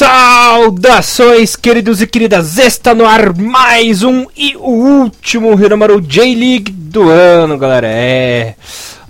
[0.00, 2.56] Saudações, queridos e queridas!
[2.56, 7.86] Está no ar mais um e o último Hiromaru J-League do ano, galera.
[7.86, 8.54] É.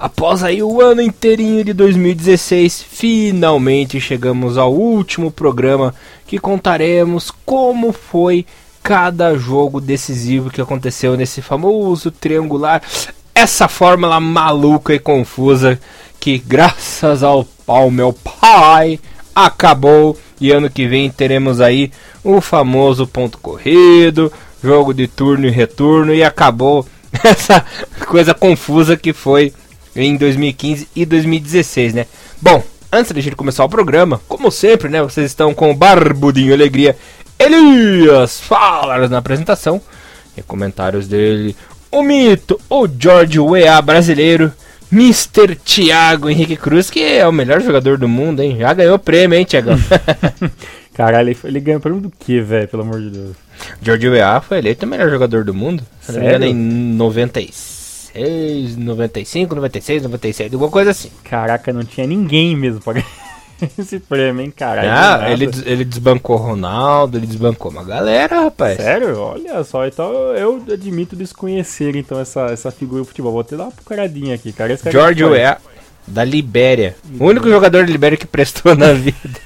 [0.00, 5.94] Após aí o ano inteirinho de 2016, finalmente chegamos ao último programa
[6.26, 8.44] que contaremos como foi
[8.82, 12.82] cada jogo decisivo que aconteceu nesse famoso triangular,
[13.32, 15.78] essa fórmula maluca e confusa
[16.18, 18.98] que graças ao pau meu pai
[19.32, 21.90] acabou e ano que vem teremos aí
[22.24, 24.32] o famoso ponto corrido,
[24.62, 26.86] jogo de turno e retorno e acabou
[27.24, 27.64] essa
[28.06, 29.52] coisa confusa que foi
[29.94, 32.06] em 2015 e 2016, né?
[32.40, 35.02] Bom, antes de gente começar o programa, como sempre, né?
[35.02, 36.96] Vocês estão com o Barbudinho Alegria
[37.38, 39.80] Elias Fala na apresentação
[40.36, 41.56] e comentários dele.
[41.90, 44.52] O mito, o George Weah brasileiro
[44.92, 45.56] Mr.
[45.56, 48.56] Thiago Henrique Cruz, que é o melhor jogador do mundo, hein?
[48.58, 49.70] Já ganhou prêmio, hein, Thiago?
[50.92, 52.68] Caralho, ele, ele ganhou prêmio do que, velho?
[52.68, 53.36] Pelo amor de Deus.
[53.80, 55.84] George Weah foi eleito o melhor jogador do mundo.
[56.00, 61.10] Se não me engano, em 96, 95, 96, 97, alguma coisa assim.
[61.24, 63.29] Caraca, não tinha ninguém mesmo pra ganhar
[63.78, 64.88] esse prêmio, hein, caralho.
[64.90, 68.76] Ah, ele, ele desbancou Ronaldo, ele desbancou uma galera, rapaz.
[68.76, 69.18] Sério?
[69.18, 73.32] Olha só, então eu admito desconhecer então essa, essa figura do futebol.
[73.32, 74.72] Vou até dar uma procuradinha aqui, cara.
[74.72, 75.58] Esse cara George Weah,
[76.06, 76.96] da Libéria.
[77.18, 79.40] O único jogador da Libéria que prestou na vida.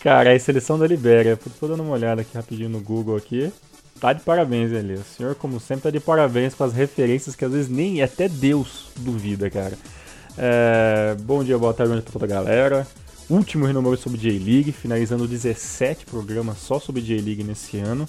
[0.00, 1.38] cara, é a seleção da Libéria.
[1.60, 3.52] Tô dando uma olhada aqui rapidinho no Google aqui.
[4.00, 5.00] Tá de parabéns, Elias.
[5.00, 8.28] O senhor, como sempre, tá de parabéns com as referências que às vezes nem até
[8.28, 9.72] Deus duvida, cara.
[10.38, 12.86] É, bom dia, boa tarde, pra toda a galera.
[13.28, 18.06] Último renúmero sobre J-League, finalizando 17 programas só sobre J-League nesse ano.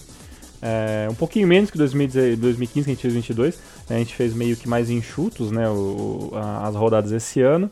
[0.61, 3.55] É, um pouquinho menos que 2015, que a gente fez 22.
[3.89, 6.31] Né, a gente fez meio que mais enxutos, né, o,
[6.61, 7.71] as rodadas esse ano.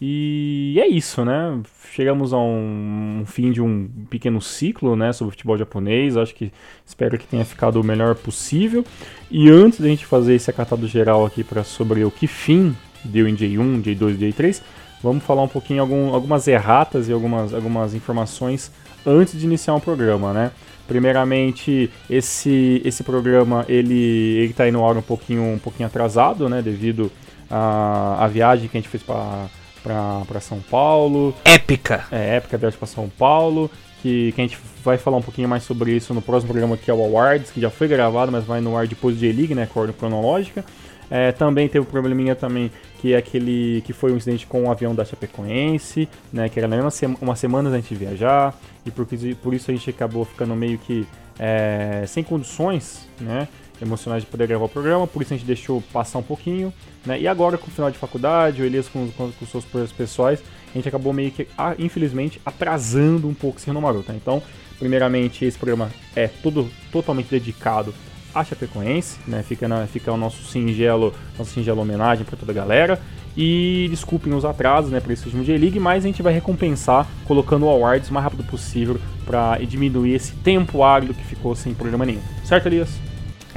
[0.00, 1.58] E é isso, né?
[1.92, 6.16] Chegamos a um, um, fim de um pequeno ciclo, né, sobre futebol japonês.
[6.16, 6.52] Acho que
[6.84, 8.84] espero que tenha ficado o melhor possível.
[9.30, 13.28] E antes da gente fazer esse acatado geral aqui para sobre o que fim deu
[13.28, 14.62] em J1, J2 e J3,
[15.02, 18.70] vamos falar um pouquinho algum, algumas erratas e algumas, algumas informações
[19.06, 20.50] antes de iniciar o um programa, né?
[20.86, 26.62] Primeiramente, esse, esse programa ele ele está indo hora um pouquinho um pouquinho atrasado, né?
[26.62, 27.10] Devido
[27.50, 31.34] à, à viagem que a gente fez para São Paulo.
[31.44, 32.04] Épica.
[32.10, 33.70] É, épica viagem para São Paulo.
[34.00, 36.88] Que, que a gente vai falar um pouquinho mais sobre isso no próximo programa que
[36.88, 39.68] é o Awards, que já foi gravado, mas vai no ar depois do J-League, né?
[39.74, 40.64] A ordem cronológica.
[41.10, 44.64] É, também teve um probleminha também, que é aquele que foi um incidente com o
[44.64, 46.48] um avião da Chapecoense, né?
[46.48, 49.06] Que era na mesma sema, uma semana antes de viajar, e por,
[49.42, 51.06] por, isso a gente acabou ficando meio que
[51.38, 53.48] é, sem condições, né?
[53.80, 56.72] Emocionais de poder gravar o programa, por isso a gente deixou passar um pouquinho,
[57.04, 57.20] né?
[57.20, 60.42] E agora com o final de faculdade, o Elias com, com, com seus projetos pessoais,
[60.70, 64.14] a gente acabou meio que, ah, infelizmente, atrasando um pouco esse Renomaru, tá?
[64.14, 64.42] Então,
[64.78, 67.94] primeiramente, esse programa é todo totalmente dedicado
[68.36, 69.42] a Chapecoense, né?
[69.42, 73.00] Fica, na, fica o nosso singelo, nossa singela homenagem para toda a galera.
[73.36, 77.66] E desculpem os atrasos, né, para esse último J-League, mas a gente vai recompensar colocando
[77.66, 82.06] o awards o mais rápido possível para diminuir esse tempo árido que ficou sem programa
[82.06, 82.22] nenhum.
[82.44, 82.88] Certo, Elias?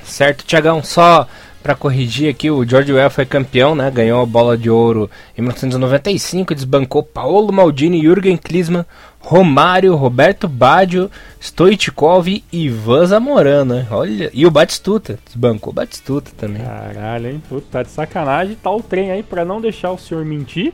[0.03, 0.83] Certo, Tiagão.
[0.83, 1.25] Só
[1.61, 3.91] para corrigir aqui, o George Well foi campeão, né?
[3.91, 8.85] Ganhou a bola de ouro em 1995, desbancou Paulo Maldini, Jürgen Klinsmann,
[9.21, 13.85] Romário, Roberto Baggio, Stoichkov e Ivan Zamorano?
[13.91, 16.63] Olha, e o Batistuta, desbancou o Batistuta também.
[16.63, 17.43] Caralho, hein?
[17.47, 20.73] Puta, tá de sacanagem, tá o trem aí para não deixar o senhor mentir,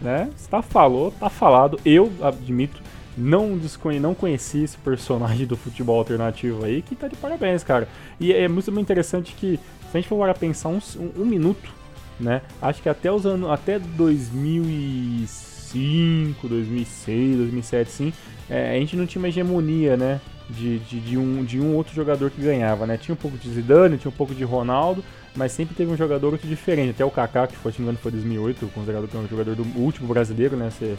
[0.00, 0.30] né?
[0.36, 1.78] Está falou, tá falado.
[1.84, 2.80] Eu admito,
[3.16, 7.88] não desconhe, não conheci esse personagem do futebol alternativo aí, que tá de parabéns, cara.
[8.18, 9.58] E é muito interessante que
[9.90, 11.70] se a gente for pensar um, um, um, minuto,
[12.18, 12.40] né?
[12.62, 18.12] Acho que até os anos, até 2005, 2006, 2007, sim,
[18.48, 20.20] é, a gente não tinha uma hegemonia, né?
[20.48, 22.96] De, de, de, um, de um outro jogador que ganhava, né?
[22.96, 25.04] Tinha um pouco de Zidane, tinha um pouco de Ronaldo,
[25.36, 26.90] mas sempre teve um jogador outro diferente.
[26.90, 29.62] Até o Kaká, que foi, se não me engano, foi 2008, considerado o jogador do
[29.78, 30.70] último brasileiro, né?
[30.70, 30.96] Ser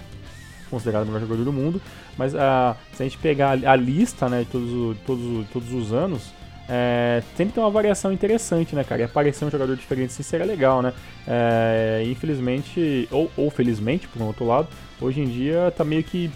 [0.69, 1.81] considerado o melhor jogador do mundo.
[2.17, 4.43] Mas a, se a gente pegar a lista, né?
[4.43, 6.31] De todos, todos, todos os anos,
[6.69, 9.01] é, sempre tem uma variação interessante, né, cara?
[9.01, 10.93] E aparecer um jogador diferente assim seria legal, né?
[11.27, 14.67] É, infelizmente, ou, ou felizmente, por um outro lado,
[14.99, 16.31] hoje em dia tá meio que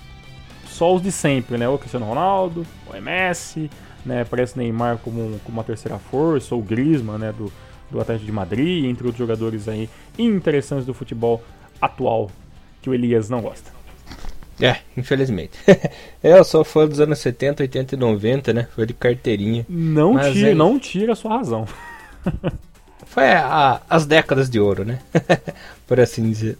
[0.67, 1.69] só os de sempre, né?
[1.69, 3.69] O Cristiano Ronaldo, o MS,
[4.05, 4.21] né?
[4.21, 7.31] Aparece Neymar como, como uma terceira força, ou Griezmann, né?
[7.31, 7.51] Do,
[7.89, 11.43] do Atlético de Madrid, entre outros jogadores aí interessantes do futebol
[11.81, 12.29] atual
[12.81, 13.71] que o Elias não gosta.
[14.59, 15.51] É, infelizmente.
[16.23, 18.67] eu sou fã dos anos 70, 80 e 90, né?
[18.73, 19.65] Foi de carteirinha.
[19.67, 20.55] Não, tira, aí...
[20.55, 21.67] não tira a sua razão.
[23.05, 24.99] Foi a, as décadas de ouro, né?
[25.87, 26.57] Por assim dizer.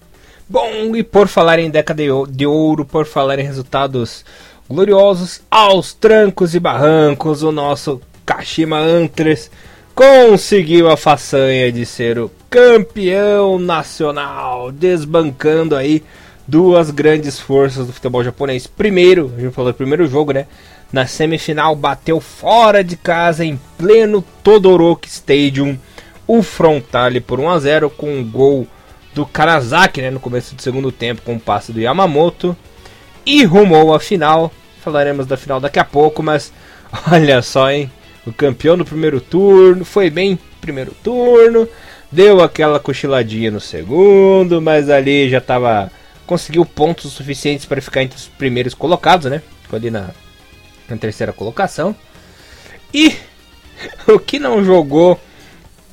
[0.47, 4.24] Bom, e por falar em década de ouro, por falar em resultados
[4.69, 9.50] gloriosos, aos trancos e barrancos, o nosso Kashima Antlers
[9.95, 16.03] conseguiu a façanha de ser o campeão nacional, desbancando aí
[16.47, 18.68] duas grandes forças do futebol japonês.
[18.68, 20.45] Primeiro, a gente falou do primeiro jogo, né?
[20.92, 25.77] Na semifinal bateu fora de casa em pleno Todoroki Stadium
[26.27, 28.68] o Frontale por 1 a 0 com um gol
[29.13, 32.56] do Karazaki, né, no começo do segundo tempo com o um passe do Yamamoto
[33.25, 34.51] e rumou à final.
[34.81, 36.51] Falaremos da final daqui a pouco, mas
[37.12, 37.89] olha só, hein?
[38.25, 41.68] O campeão do primeiro turno foi bem primeiro turno,
[42.12, 45.92] deu aquela cochiladinha no segundo, mas ali já estava
[46.25, 49.42] conseguiu pontos suficientes para ficar entre os primeiros colocados, né?
[49.62, 50.10] Ficou ali na,
[50.89, 51.95] na terceira colocação.
[52.94, 53.16] E
[54.07, 55.19] o que não jogou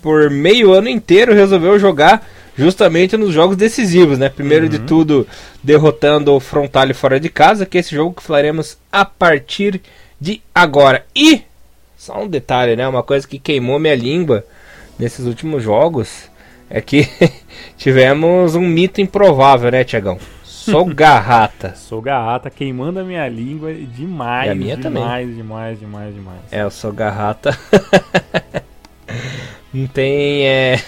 [0.00, 2.26] por meio ano inteiro resolveu jogar
[2.56, 4.29] justamente nos jogos decisivos, né?
[4.29, 4.70] Primeiro uhum.
[4.70, 5.26] de tudo,
[5.62, 9.81] derrotando o Frontale fora de casa, que é esse jogo que falaremos a partir
[10.20, 11.06] de agora.
[11.14, 11.43] E
[11.96, 12.87] só um detalhe, né?
[12.87, 14.44] Uma coisa que queimou minha língua
[14.99, 16.31] nesses últimos jogos
[16.73, 17.07] é que
[17.77, 20.19] tivemos um mito improvável, né, Tiagão?
[20.43, 21.75] Sou garrata.
[21.77, 24.49] sou garrata, queimando a minha língua demais.
[24.49, 25.37] E a minha demais, também.
[25.37, 26.41] demais, demais, demais.
[26.51, 27.57] É, eu sou garrata.
[29.73, 30.47] Não tem.
[30.47, 30.81] É...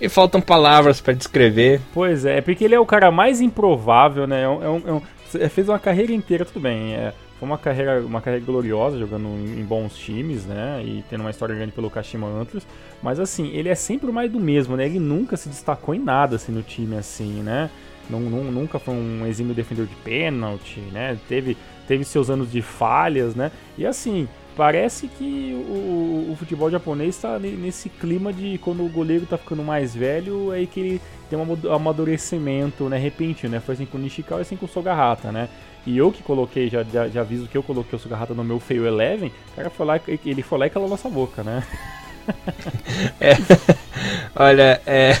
[0.00, 1.80] E faltam palavras para descrever.
[1.94, 4.42] Pois é, é, porque ele é o cara mais improvável, né?
[4.42, 5.02] É um, é um, é um,
[5.50, 6.94] fez uma carreira inteira, tudo bem.
[6.94, 10.82] É, foi uma carreira, uma carreira gloriosa, jogando em, bons times, né?
[10.84, 12.66] E tendo uma história grande pelo Kashima Antlers.
[13.02, 14.86] Mas assim, ele é sempre mais do mesmo, né?
[14.86, 17.68] Ele nunca se destacou em nada assim, no time, assim, né?
[18.08, 21.18] Não, nunca foi um exímio defensor de pênalti, né?
[21.28, 21.56] Teve,
[21.86, 23.50] teve seus anos de falhas, né?
[23.76, 29.24] E assim, Parece que o, o futebol japonês está nesse clima de quando o goleiro
[29.24, 31.00] está ficando mais velho, é aí que ele
[31.30, 33.60] tem um amadurecimento né, repentino, né?
[33.60, 35.48] Foi assim com o Nishikawa e assim com o Sogahata, né?
[35.86, 38.60] E eu que coloquei, já, já, já aviso que eu coloquei o Sogahata no meu
[38.60, 41.62] Feio Eleven, o cara foi lá, ele foi lá e calou nossa boca, né?
[43.20, 43.32] É,
[44.36, 45.14] olha, é.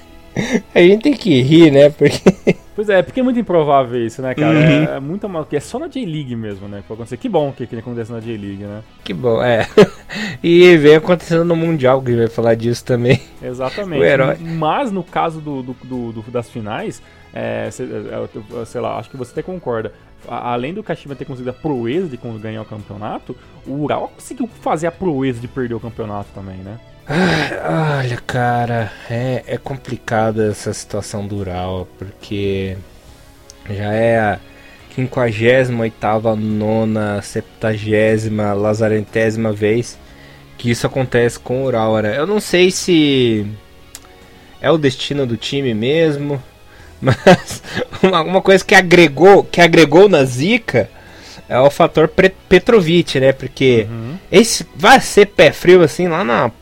[0.74, 1.90] A gente tem que rir, né?
[1.90, 2.56] Porque.
[2.80, 4.54] Pois é, porque é muito improvável isso, né, cara?
[4.54, 4.84] Uhum.
[4.84, 5.46] É, é muito mal.
[5.52, 6.78] É só na J-League mesmo, né?
[6.78, 7.18] Que pode acontecer.
[7.18, 8.82] Que bom que, que acontece na J-League, né?
[9.04, 9.66] Que bom, é.
[10.42, 13.20] e vem acontecendo no Mundial, que vai falar disso também.
[13.42, 14.00] Exatamente.
[14.00, 14.38] O herói.
[14.40, 17.02] Mas no caso do, do, do, do das finais,
[17.34, 19.92] é, é sei lá, acho que você até concorda.
[20.26, 23.36] Além do Kashima ter conseguido a proeza de ganhar o campeonato,
[23.66, 26.80] o Ural conseguiu fazer a proeza de perder o campeonato também, né?
[27.98, 32.76] Olha, cara, é, é complicada essa situação do Ural, porque
[33.68, 34.38] já é a
[34.96, 39.98] 58ª, nona, 70 lazarentésima vez
[40.56, 42.18] que isso acontece com o Ural, né?
[42.18, 43.46] Eu não sei se
[44.60, 46.40] é o destino do time mesmo,
[47.00, 47.62] mas
[48.02, 50.90] uma, uma coisa que agregou, que agregou na zica
[51.48, 52.08] é o fator
[52.48, 53.32] Petrovic, né?
[53.32, 54.18] Porque uhum.
[54.30, 56.52] esse vai ser pé frio assim lá na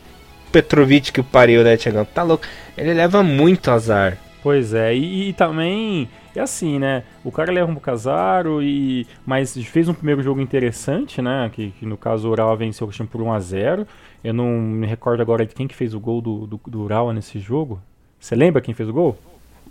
[0.51, 2.05] Petrovic que pariu, né, Tiagão?
[2.05, 2.45] Tá louco.
[2.77, 4.17] Ele leva muito azar.
[4.41, 7.03] Pois é, e, e também é assim, né?
[7.23, 11.49] O cara leva um Casaro e mas fez um primeiro jogo interessante, né?
[11.53, 13.87] Que, que no caso o Ural venceu o time por 1 a 0.
[14.23, 17.11] Eu não me recordo agora de quem que fez o gol do, do, do Ural
[17.11, 17.81] nesse jogo.
[18.19, 19.17] Você lembra quem fez o gol?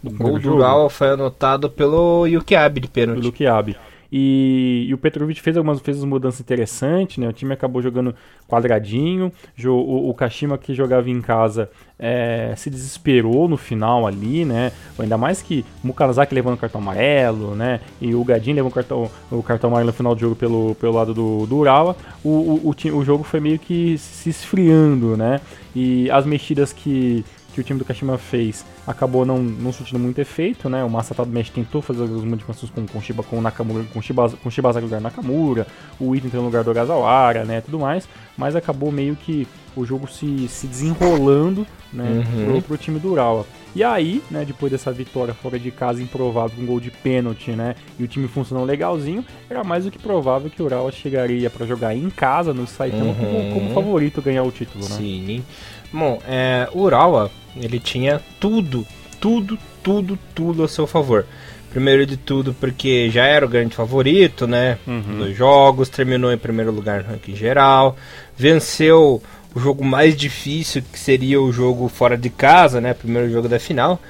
[0.05, 3.19] O gol do Ural foi anotado pelo Yukiabe de pênalti.
[3.19, 3.77] Pelo Yukiabe.
[4.11, 7.29] E, e, o Petrovic fez algumas fez mudanças interessantes, né?
[7.29, 8.15] O time acabou jogando
[8.49, 9.31] quadradinho.
[9.65, 14.73] O, o Kashima que jogava em casa é, se desesperou no final ali, né?
[14.99, 17.81] Ainda mais que o Mukanazaki levando o cartão amarelo, né?
[18.01, 20.93] E o Gadin levou o cartão, o cartão amarelo no final do jogo pelo, pelo
[20.93, 21.97] lado do, do Urawa.
[22.25, 25.41] O, o, o, o jogo foi meio que se esfriando, né?
[25.75, 27.25] E as mexidas que
[27.59, 30.85] que o time do Kashima fez acabou não, não surtindo muito efeito, né?
[30.85, 34.49] O Masatado Mesh tentou fazer algumas modificações com, com Shiba com Nakamura, com Shiba, com
[34.49, 35.67] Shibazaki no lugar do Nakamura,
[35.99, 39.47] o Ito entrou no lugar do Ogazawara, né, tudo mais, mas acabou meio que
[39.81, 42.45] o jogo se, se desenrolando, né, uhum.
[42.45, 43.47] pro, pro time do Urawa.
[43.75, 47.53] E aí, né, depois dessa vitória fora de casa improvável com um gol de pênalti,
[47.53, 51.49] né, e o time funcionando legalzinho, era mais do que provável que o Urawa chegaria
[51.49, 53.15] para jogar em casa no Saitama uhum.
[53.15, 54.97] como, como favorito ganhar o título, né?
[54.97, 55.45] Sim.
[55.93, 58.87] Bom, é, o Urawa, ele tinha tudo,
[59.21, 61.25] tudo, tudo, tudo a seu favor.
[61.71, 64.79] Primeiro de tudo porque já era o grande favorito, né?
[64.87, 65.19] Uhum.
[65.19, 67.97] Nos jogos, terminou em primeiro lugar no ranking geral,
[68.37, 69.23] venceu
[69.59, 72.95] o jogo mais difícil, que seria o jogo fora de casa, né?
[72.95, 74.01] Primeiro jogo da final.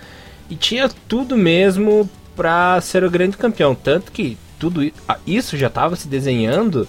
[0.49, 3.75] E tinha tudo mesmo para ser o grande campeão.
[3.75, 4.81] Tanto que tudo
[5.27, 6.87] isso já estava se desenhando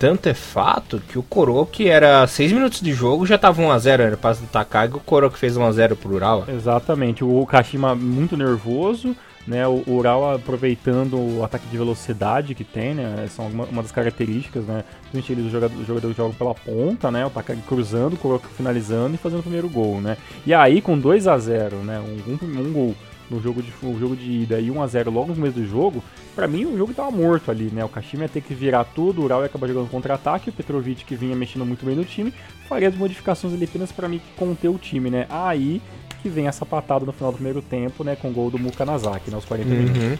[0.00, 4.16] Tanto é fato que o Koroki era 6 minutos de jogo, já tava 1x0, era
[4.16, 6.46] passe do Takagi, o Koroki fez 1x0 pro Urawa.
[6.48, 9.14] Exatamente, o Kashima muito nervoso,
[9.46, 13.92] né, o Urawa aproveitando o ataque de velocidade que tem, né, são uma, uma das
[13.92, 18.18] características, né, principalmente eles, os jogadores, jogador jogam pela ponta, né, o Takagi cruzando,
[18.56, 20.16] finalizando e fazendo o primeiro gol, né.
[20.46, 22.96] E aí com 2 a 0 né, um, um, um gol
[23.30, 25.64] no jogo de, no jogo de ida e 1 a 0 logo no começo do
[25.64, 26.02] jogo,
[26.34, 27.84] para mim o jogo tava morto ali, né?
[27.84, 31.04] O Kashima ia ter que virar tudo, o Ural ia acabar jogando contra-ataque, o Petrovic
[31.04, 32.34] que vinha mexendo muito bem no time,
[32.68, 35.26] faria as modificações ali apenas para mim conter o time, né?
[35.30, 35.80] Aí
[36.20, 39.30] que vem essa patada no final do primeiro tempo, né, com o gol do Mukanazaki,
[39.30, 39.76] né, aos 40 uhum.
[39.76, 40.18] minutos.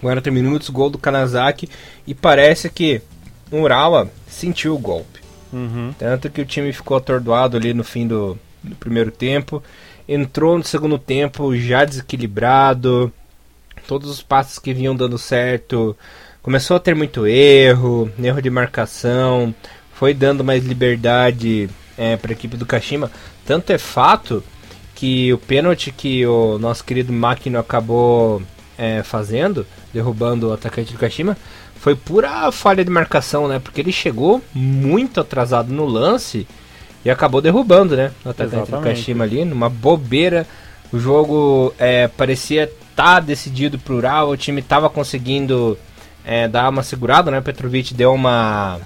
[0.00, 1.68] 40 minutos, gol do Kanazaki,
[2.06, 3.02] e parece que
[3.50, 5.20] o Urawa sentiu o golpe.
[5.52, 5.92] Uhum.
[5.98, 9.62] Tanto que o time ficou atordoado ali no fim do, do primeiro tempo
[10.12, 13.12] entrou no segundo tempo já desequilibrado,
[13.86, 15.96] todos os passos que vinham dando certo,
[16.42, 19.54] começou a ter muito erro, erro de marcação,
[19.92, 23.08] foi dando mais liberdade é, para a equipe do Kashima.
[23.46, 24.42] Tanto é fato
[25.00, 28.42] que o pênalti que o nosso querido Makino acabou
[28.76, 31.38] é, fazendo, derrubando o atacante do Kashima,
[31.76, 33.58] foi pura falha de marcação, né?
[33.58, 36.46] Porque ele chegou muito atrasado no lance
[37.02, 38.12] e acabou derrubando, né?
[38.22, 40.46] O atacante do Kashima ali, numa bobeira.
[40.92, 45.78] O jogo é, parecia estar tá decidido pro Ural, o time estava conseguindo
[46.26, 47.38] é, dar uma segurada, né?
[47.38, 48.78] O Petrovic deu uma,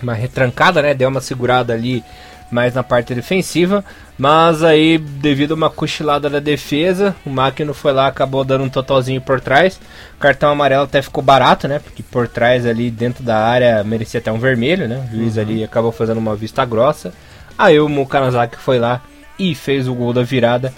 [0.00, 0.94] uma retrancada, né?
[0.94, 2.04] Deu uma segurada ali
[2.48, 3.84] mais na parte defensiva,
[4.18, 8.68] mas aí devido a uma cochilada da defesa, o Máquino foi lá, acabou dando um
[8.68, 9.80] totalzinho por trás.
[10.16, 11.78] O cartão amarelo até ficou barato, né?
[11.78, 15.08] Porque por trás ali dentro da área merecia até um vermelho, né?
[15.08, 15.42] O juiz uhum.
[15.42, 17.12] ali acabou fazendo uma vista grossa.
[17.58, 19.02] Aí o Mukanazaki foi lá
[19.38, 20.72] e fez o gol da virada.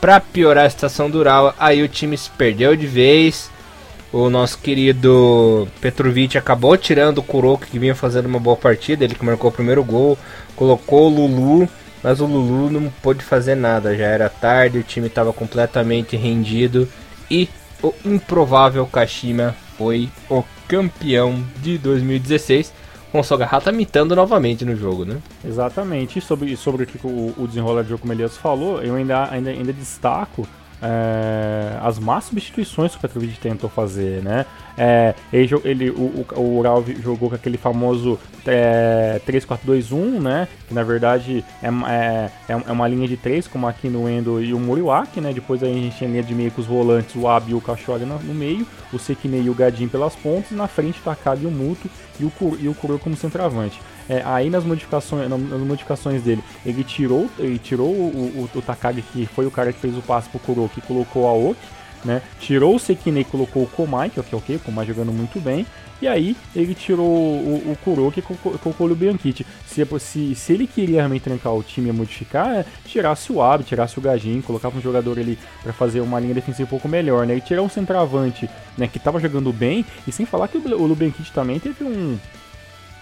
[0.00, 3.50] Para piorar a situação do Urawa, aí o time se perdeu de vez.
[4.12, 9.04] O nosso querido Petrovic acabou tirando o Kuroko, que vinha fazendo uma boa partida.
[9.04, 10.18] Ele que marcou o primeiro gol,
[10.56, 11.68] colocou o Lulu,
[12.02, 13.96] mas o Lulu não pôde fazer nada.
[13.96, 16.88] Já era tarde, o time estava completamente rendido.
[17.30, 17.48] E
[17.82, 22.72] o improvável Kashima foi o campeão de 2016
[23.10, 25.16] com o Sogahata mitando novamente no jogo, né?
[25.44, 26.18] Exatamente.
[26.18, 29.28] E sobre, sobre o que o, o desenrolar de jogo, como Elias falou, eu ainda,
[29.30, 30.46] ainda, ainda destaco
[30.82, 34.46] é, as más substituições que o Petrovic tentou fazer, né?
[34.76, 40.48] É, ele, ele, o, o Ural jogou com aquele famoso é, 3-4-2-1, né?
[40.66, 44.42] Que na verdade é, é, é, é uma linha de três, como aqui no Endo
[44.42, 45.32] e o Moriwaki, né?
[45.32, 48.04] Depois a gente tem linha de meio com os volantes, o Abi e o Kashori
[48.04, 51.44] no, no, meio, o Sekinei e o Gadin pelas pontas, e na frente o Takagi
[51.44, 53.80] e o Muto e o, e o Kuro como centroavante.
[54.10, 59.02] É, aí nas modificações, nas modificações dele, ele tirou, ele tirou o, o, o Takagi,
[59.02, 61.60] que foi o cara que fez o passe pro Kuroki, colocou a Oki,
[62.04, 62.20] né?
[62.40, 65.64] Tirou o Sekine e colocou o Komai, que é ok, o Komai jogando muito bem.
[66.02, 68.22] E aí ele tirou o, o Kuroki e
[68.58, 69.46] colocou o Bianchiti.
[69.64, 73.62] Se, se, se ele queria realmente trancar o time e modificar, é, tirasse o Abe,
[73.62, 77.26] tirasse o Gajin, colocava um jogador ali para fazer uma linha defensiva um pouco melhor,
[77.26, 77.36] né?
[77.36, 80.86] E tirar um centroavante né, que tava jogando bem, e sem falar que o, o
[80.86, 82.18] Lubianchiti também teve um,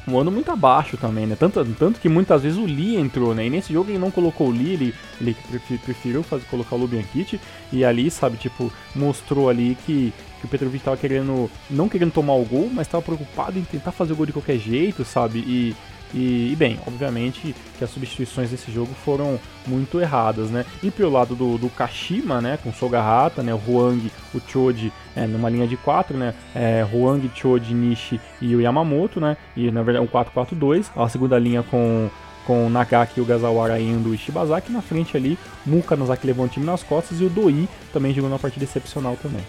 [0.09, 1.37] um ano muito abaixo também, né?
[1.39, 3.47] Tanto, tanto que muitas vezes o Lee entrou, né?
[3.47, 5.37] E nesse jogo ele não colocou o Lee, ele, ele
[5.85, 7.41] preferiu fazer, colocar o Lubianchit.
[7.73, 12.35] E ali, sabe, tipo, mostrou ali que, que o Petrovic tava querendo, não querendo tomar
[12.35, 15.39] o gol, mas tava preocupado em tentar fazer o gol de qualquer jeito, sabe?
[15.41, 15.77] E
[16.15, 20.65] e, e, bem, obviamente que as substituições desse jogo foram muito erradas, né?
[20.83, 25.27] E pelo lado do, do Kashima, né, com Sogahata, né, o Huang, o Choji é,
[25.27, 29.83] numa linha de 4, né, é, Huang, Choji, Nishi e o Yamamoto, né, e na
[29.83, 32.09] verdade um 4-4-2, a segunda linha com
[32.47, 36.83] com Nagaki, o Gazawara indo e Shibazaki na frente ali, Muka levou o time nas
[36.83, 39.43] costas e o Doi também jogou uma partida excepcional também.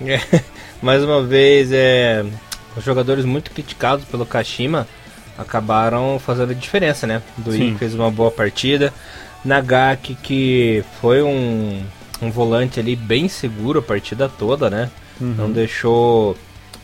[0.00, 0.18] É,
[0.80, 2.24] mais uma vez, é,
[2.74, 4.88] os jogadores muito criticados pelo Kashima
[5.38, 7.22] acabaram fazendo diferença, né?
[7.36, 8.92] Do I fez uma boa partida.
[9.44, 11.80] Nagaki, que foi um,
[12.20, 14.90] um volante ali bem seguro a partida toda, né?
[15.20, 15.34] Uhum.
[15.36, 16.36] Não deixou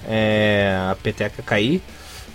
[0.09, 1.83] é, a peteca cair.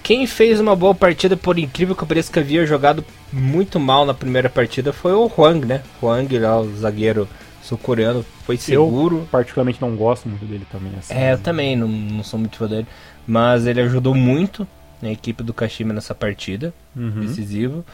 [0.03, 4.13] Quem fez uma boa partida, por incrível que pareça que havia jogado muito mal na
[4.13, 5.81] primeira partida, foi o Huang, né?
[6.01, 7.27] Huang, lá, o zagueiro
[7.61, 9.17] sul-coreano, foi seguro.
[9.17, 10.91] Eu particularmente não gosto muito dele também.
[10.97, 12.87] Assim, é, eu também não, não sou muito fã dele.
[13.27, 14.67] Mas ele ajudou muito
[15.07, 17.21] a equipe do Kashima nessa partida, uhum.
[17.21, 17.85] decisivo.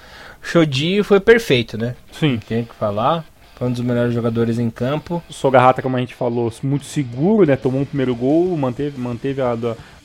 [0.41, 1.95] Shoji foi perfeito, né?
[2.11, 2.39] Sim.
[2.47, 3.25] Tem que falar.
[3.55, 5.23] Foi um dos melhores jogadores em campo.
[5.29, 7.55] O Sogarrata, como a gente falou, muito seguro, né?
[7.55, 9.55] Tomou um primeiro gol, manteve, manteve a,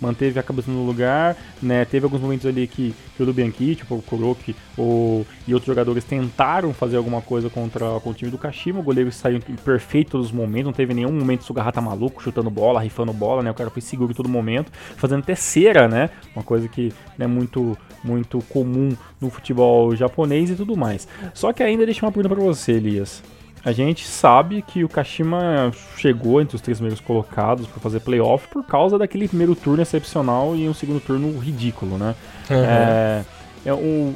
[0.01, 1.85] manteve a cabeça no lugar, né?
[1.85, 6.05] Teve alguns momentos ali que, que o Lubianchi, tipo o Kuroki o, e outros jogadores
[6.05, 8.81] tentaram fazer alguma coisa contra, o time do Kashima.
[8.81, 12.81] O goleiro saiu perfeito todos os momentos, não teve nenhum momento Sugarrata maluco, chutando bola,
[12.81, 13.51] rifando bola, né?
[13.51, 16.11] O cara foi seguro em todo momento, fazendo terceira, né?
[16.35, 21.07] Uma coisa que é né, muito, muito comum no futebol japonês e tudo mais.
[21.35, 23.23] Só que ainda deixa uma pergunta para você, Elias.
[23.65, 28.49] A gente sabe que o Kashima chegou entre os três primeiros colocados para fazer playoff
[28.49, 32.15] por causa daquele primeiro turno excepcional e um segundo turno ridículo, né?
[32.49, 32.57] Uhum.
[32.57, 33.25] É,
[33.67, 34.15] é um,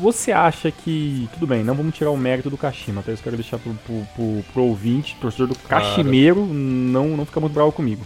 [0.00, 1.28] você acha que.
[1.34, 3.18] Tudo bem, não vamos tirar o mérito do Kashima, até tá?
[3.18, 7.52] eu quero deixar pro, pro, pro, pro ouvinte, torcedor do Kashimeiro, não, não fica muito
[7.52, 8.04] bravo comigo.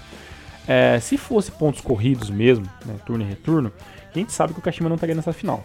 [0.67, 3.73] É, se fosse pontos corridos mesmo, né, turno e retorno,
[4.13, 5.63] a gente sabe que o Kashima não estaria nessa final.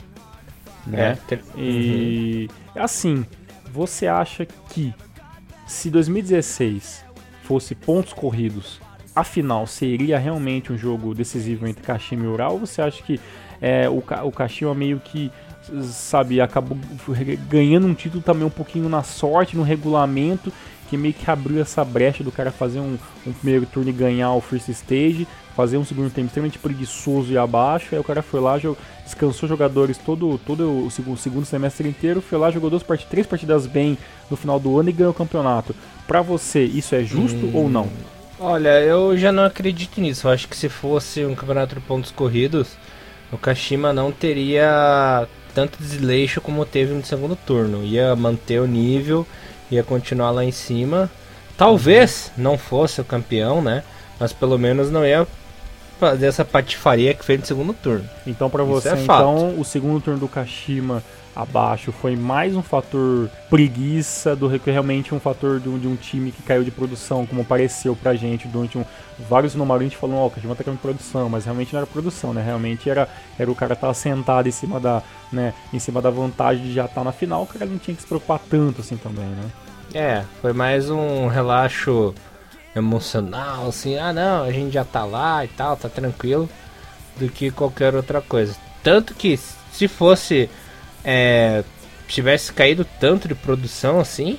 [0.86, 1.12] Né?
[1.12, 1.44] É, ter...
[1.58, 2.84] E uhum.
[2.84, 3.26] assim,
[3.72, 4.94] você acha que
[5.70, 7.06] se 2016
[7.44, 8.82] fosse pontos corridos,
[9.16, 12.54] a final seria realmente um jogo decisivo entre Kashima e Ural?
[12.54, 13.20] Ou você acha que
[13.62, 15.32] é, o, o Kashima meio que,
[15.84, 16.76] sabe, acabou
[17.48, 20.52] ganhando um título também um pouquinho na sorte, no regulamento,
[20.90, 24.34] que meio que abriu essa brecha do cara fazer um, um primeiro turno e ganhar
[24.34, 28.40] o first stage, fazer um segundo tempo extremamente preguiçoso e abaixo, aí o cara foi
[28.40, 28.58] lá,
[29.04, 33.28] descansou jogadores todo, todo o segundo, segundo semestre inteiro, foi lá, jogou duas part três
[33.28, 33.98] partidas bem
[34.32, 35.76] no final do ano e ganhou o campeonato.
[36.08, 37.88] Pra você, isso é justo hum, ou não?
[38.40, 40.28] Olha, eu já não acredito nisso.
[40.28, 42.78] Eu acho que se fosse um campeonato de pontos corridos,
[43.32, 47.84] o Kashima não teria tanto desleixo como teve no segundo turno.
[47.84, 49.28] Ia manter o nível
[49.70, 51.10] ia continuar lá em cima.
[51.58, 53.84] Talvez não fosse o campeão, né?
[54.20, 55.28] Mas pelo menos não ia
[56.00, 58.08] fazer essa patifaria que fez no segundo turno.
[58.26, 61.04] Então para você, é então, o segundo turno do Kashima
[61.42, 65.96] abaixo foi mais um fator preguiça do que realmente um fator de um, de um,
[65.96, 68.86] time que caiu de produção, como pareceu pra gente durante um,
[69.30, 71.74] vários números a gente falou, ó, oh, o Kashima tá caindo de produção, mas realmente
[71.74, 72.44] não era produção, né?
[72.44, 76.64] Realmente era, era o cara estar sentado em cima da, né, em cima da vantagem
[76.64, 78.98] de já estar tá na final, o cara não tinha que se preocupar tanto assim
[78.98, 79.50] também, né?
[79.94, 82.14] É, foi mais um relaxo
[82.76, 86.50] emocional, assim, ah não, a gente já tá lá e tal, tá tranquilo,
[87.18, 88.56] do que qualquer outra coisa.
[88.84, 89.38] Tanto que
[89.72, 90.50] se fosse.
[91.04, 91.64] É,
[92.08, 94.38] tivesse caído tanto de produção assim,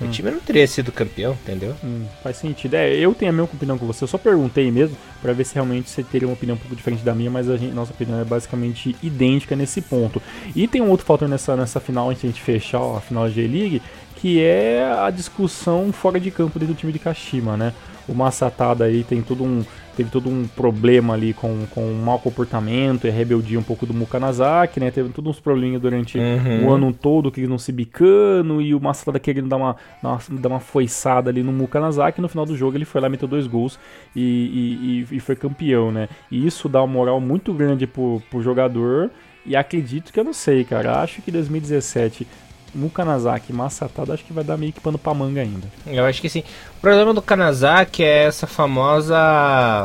[0.00, 0.06] hum.
[0.06, 1.76] o time não teria sido campeão, entendeu?
[1.84, 2.74] Hum, faz sentido.
[2.74, 5.54] É, eu tenho a mesma opinião que você, eu só perguntei mesmo para ver se
[5.54, 8.20] realmente você teria uma opinião um pouco diferente da minha, mas a gente, nossa opinião
[8.20, 10.20] é basicamente idêntica nesse ponto.
[10.56, 13.00] E tem um outro fator nessa, nessa final, antes de a gente fechar ó, a
[13.00, 13.82] final da G-League,
[14.16, 17.72] que é a discussão fora de campo dentro do time de Kashima, né?
[18.06, 19.64] O Masatada aí tem todo um,
[20.00, 23.92] teve todo um problema ali com, com um mau comportamento e rebeldia um pouco do
[23.92, 24.90] Mukanazaki, né?
[24.90, 26.66] Teve todos uns probleminhas durante uhum.
[26.66, 30.60] o ano todo que não se bicando e o Masatada querendo dar uma, dar uma
[30.60, 32.18] foiçada ali no Mukanazaki.
[32.18, 33.78] No final do jogo ele foi lá, meteu dois gols
[34.16, 36.08] e, e, e foi campeão, né?
[36.30, 39.10] E isso dá uma moral muito grande pro, pro jogador.
[39.44, 41.02] E acredito que eu não sei, cara.
[41.02, 42.26] Acho que 2017
[42.74, 45.66] no Kanazaki Masatada, acho que vai dar meio que pano pra manga ainda.
[45.86, 46.42] Eu acho que sim.
[46.76, 49.16] O problema do Kanazaki é essa famosa.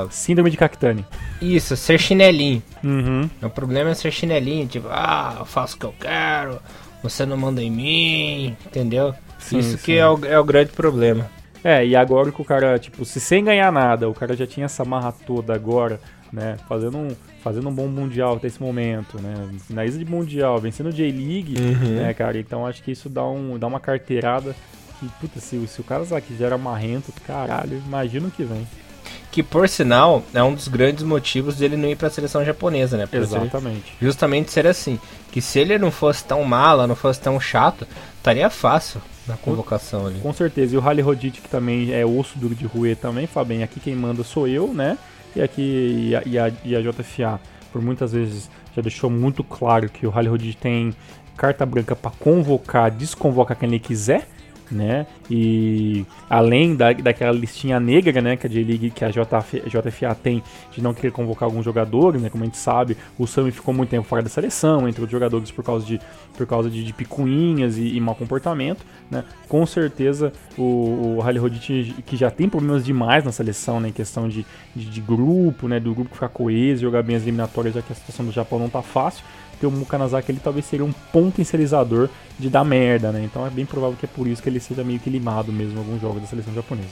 [0.09, 1.05] Síndrome de Cactane.
[1.41, 2.61] Isso, ser chinelinho.
[2.83, 3.29] Uhum.
[3.41, 6.59] O problema é ser chinelinho, tipo, ah, eu faço o que eu quero,
[7.01, 9.13] você não manda em mim, entendeu?
[9.39, 9.83] Sim, Isso sim.
[9.83, 11.29] que é o, é o grande problema.
[11.63, 14.65] É, e agora que o cara, tipo, se sem ganhar nada, o cara já tinha
[14.65, 15.99] essa marra toda agora,
[16.31, 16.57] né?
[16.67, 19.33] Fazendo um, fazendo um bom mundial até esse momento, né?
[19.67, 21.95] Finaliza de mundial, vencendo J-League, uhum.
[21.95, 22.37] né, cara?
[22.37, 24.55] Então acho que isso dá, um, dá uma carteirada
[24.99, 28.65] que, puta, se, se o aqui já era marrento, caralho, imagina o que vem.
[29.31, 32.95] Que por sinal é um dos grandes motivos dele não ir para a seleção japonesa,
[32.95, 33.05] né?
[33.05, 33.93] Por Exatamente.
[34.01, 34.97] Justamente ser assim.
[35.31, 37.85] Que se ele não fosse tão mala, não fosse tão chato,
[38.17, 40.19] estaria fácil na convocação ali.
[40.19, 40.73] Com certeza.
[40.73, 43.93] E o Rally Rodite, que também é osso duro de ruê também, Fabem, aqui quem
[43.93, 44.97] manda sou eu, né?
[45.35, 47.39] E aqui e a, e a, e a JFA,
[47.71, 50.93] por muitas vezes, já deixou muito claro que o Rally Road tem
[51.35, 54.27] carta branca para convocar, desconvocar quem ele quiser
[54.71, 55.05] né?
[55.29, 60.43] E além da, daquela listinha negra, né, que a J-League, que a JF, JFA tem
[60.71, 62.29] de não querer convocar alguns jogadores, né?
[62.29, 65.51] Como a gente sabe, o Sami ficou muito tempo fora da seleção, entre os jogadores
[65.51, 65.99] por causa de,
[66.37, 69.23] por causa de, de picuinhas e, e mau comportamento, né?
[69.47, 74.27] Com certeza o, o Rodit, que já tem problemas demais na seleção, né, em questão
[74.27, 77.91] de, de, de grupo, né, do grupo ficar coeso, jogar bem as eliminatórias, já que
[77.91, 79.23] a situação do Japão não tá fácil
[79.55, 83.23] porque o Mukanazaki ele talvez seria um potencializador de dar merda, né?
[83.23, 85.75] Então é bem provável que é por isso que ele seja meio que limado mesmo
[85.75, 86.89] em alguns jogos da seleção japonesa.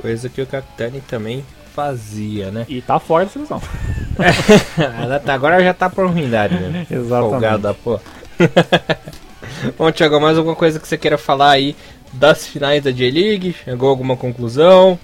[0.00, 2.64] Coisa que o Kakutani também fazia, né?
[2.68, 3.60] E tá fora da seleção.
[4.18, 6.86] é, agora já tá por ruindade, né?
[6.90, 7.30] Exatamente.
[7.30, 8.00] Folgada, pô.
[9.76, 11.76] Bom, Thiago, mais alguma coisa que você queira falar aí
[12.12, 13.54] das finais da J-League?
[13.64, 14.98] Chegou alguma conclusão?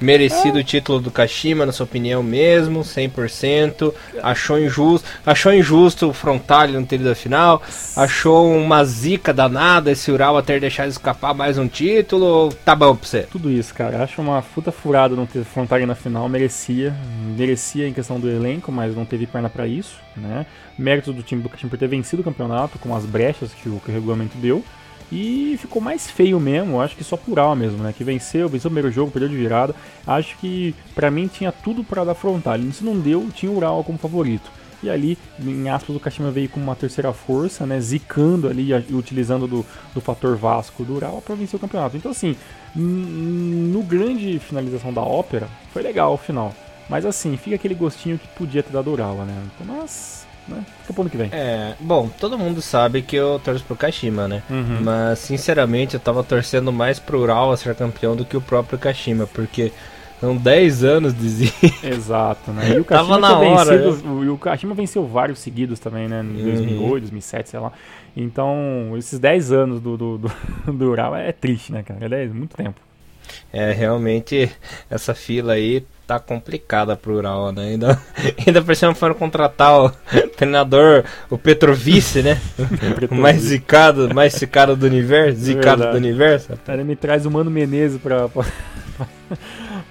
[0.00, 3.92] Merecido o título do Kashima, na sua opinião mesmo, 100%.
[4.22, 7.60] Achou injusto, achou injusto o Frontale não ter ido à final.
[7.96, 12.52] Achou uma zica danada esse Urawa ter deixado escapar mais um título.
[12.64, 13.22] Tá bom pra você?
[13.22, 14.02] Tudo isso, cara.
[14.02, 16.28] Acho uma puta furada não ter Frontale na final.
[16.28, 16.94] Merecia.
[17.36, 20.46] Merecia em questão do elenco, mas não teve perna para isso, né?
[20.78, 23.80] Mérito do time do Kashima por ter vencido o campeonato com as brechas que o,
[23.84, 24.62] que o regulamento deu.
[25.10, 27.94] E ficou mais feio mesmo, acho que só por alma mesmo, né?
[27.96, 29.74] Que venceu, venceu o primeiro jogo, perdeu de virada.
[30.06, 32.58] Acho que para mim tinha tudo para dar frontal.
[32.72, 34.50] Se não deu, tinha o Ural como favorito.
[34.82, 37.80] E ali, em aspas, o Kashima veio com uma terceira força, né?
[37.80, 41.96] Zicando ali, utilizando do, do fator Vasco do Ural para vencer o campeonato.
[41.96, 42.36] Então, assim,
[42.76, 46.54] no grande finalização da ópera, foi legal o final.
[46.88, 49.34] Mas assim, fica aquele gostinho que podia ter dado Ural, né?
[49.54, 50.64] Então, mas né?
[50.80, 51.30] Fica pro ano que vem.
[51.32, 54.42] É, bom, todo mundo sabe que eu torço pro Kashima, né?
[54.48, 54.80] Uhum.
[54.82, 58.78] Mas, sinceramente, eu tava torcendo mais pro Ural a ser campeão do que o próprio
[58.78, 59.72] Kashima, porque
[60.20, 61.52] são 10 anos de
[61.86, 62.74] Exato, né?
[62.76, 63.78] E o Kashima Tava na hora.
[63.78, 66.20] Vencido, e o Kashima venceu vários seguidos também, né?
[66.20, 67.00] Em 2008, uhum.
[67.00, 67.72] 2007, sei lá.
[68.16, 70.32] Então, esses 10 anos do, do, do,
[70.72, 72.04] do Ural é triste, né, cara?
[72.16, 72.80] É muito tempo.
[73.52, 74.50] É, realmente,
[74.90, 77.66] essa fila aí tá complicada pro Ural, né?
[77.66, 78.02] Ainda,
[78.46, 79.90] ainda por cima foram contratar o
[80.34, 82.40] treinador, o Petrovice, né?
[83.10, 85.92] o mais zicado, mais zicado do universo, zicado Verdade.
[85.92, 86.52] do universo.
[86.66, 88.46] Ele me traz o Mano Menezes pra, pra,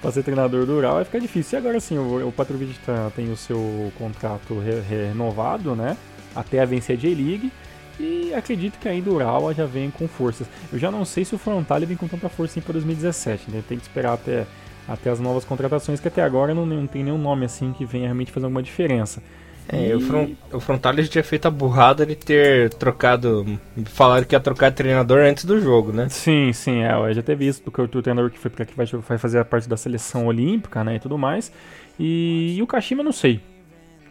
[0.02, 1.56] pra ser treinador do Ural, vai ficar difícil.
[1.56, 5.96] E agora sim, o, o Petrovic tá, tem o seu contrato re, renovado, né?
[6.34, 7.52] Até a vencer a J-League.
[8.00, 10.48] E acredito que ainda o Ural já vem com forças.
[10.72, 13.62] Eu já não sei se o Frontale vem com tanta força assim para 2017, né?
[13.68, 14.46] Tem que esperar até
[14.88, 18.04] até as novas contratações, que até agora não, não tem nenhum nome assim que venha
[18.04, 19.22] realmente fazer alguma diferença.
[19.70, 19.94] É, e...
[19.94, 23.44] o, front, o Frontales tinha feito a burrada de ter trocado.
[23.84, 26.08] Falaram que ia trocar treinador antes do jogo, né?
[26.08, 27.12] Sim, sim, é.
[27.12, 29.76] Já teve isso do o treinador que foi que vai, vai fazer a parte da
[29.76, 30.96] seleção olímpica, né?
[30.96, 31.52] E tudo mais.
[32.00, 33.42] E, e o Kashima, não sei.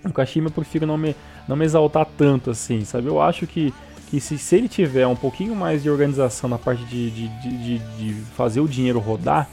[0.05, 1.15] O Kashima eu prefiro não me,
[1.47, 3.07] não me exaltar tanto assim, sabe?
[3.07, 3.73] Eu acho que,
[4.11, 7.79] que se, se ele tiver um pouquinho mais de organização na parte de, de, de,
[7.79, 9.49] de fazer o dinheiro rodar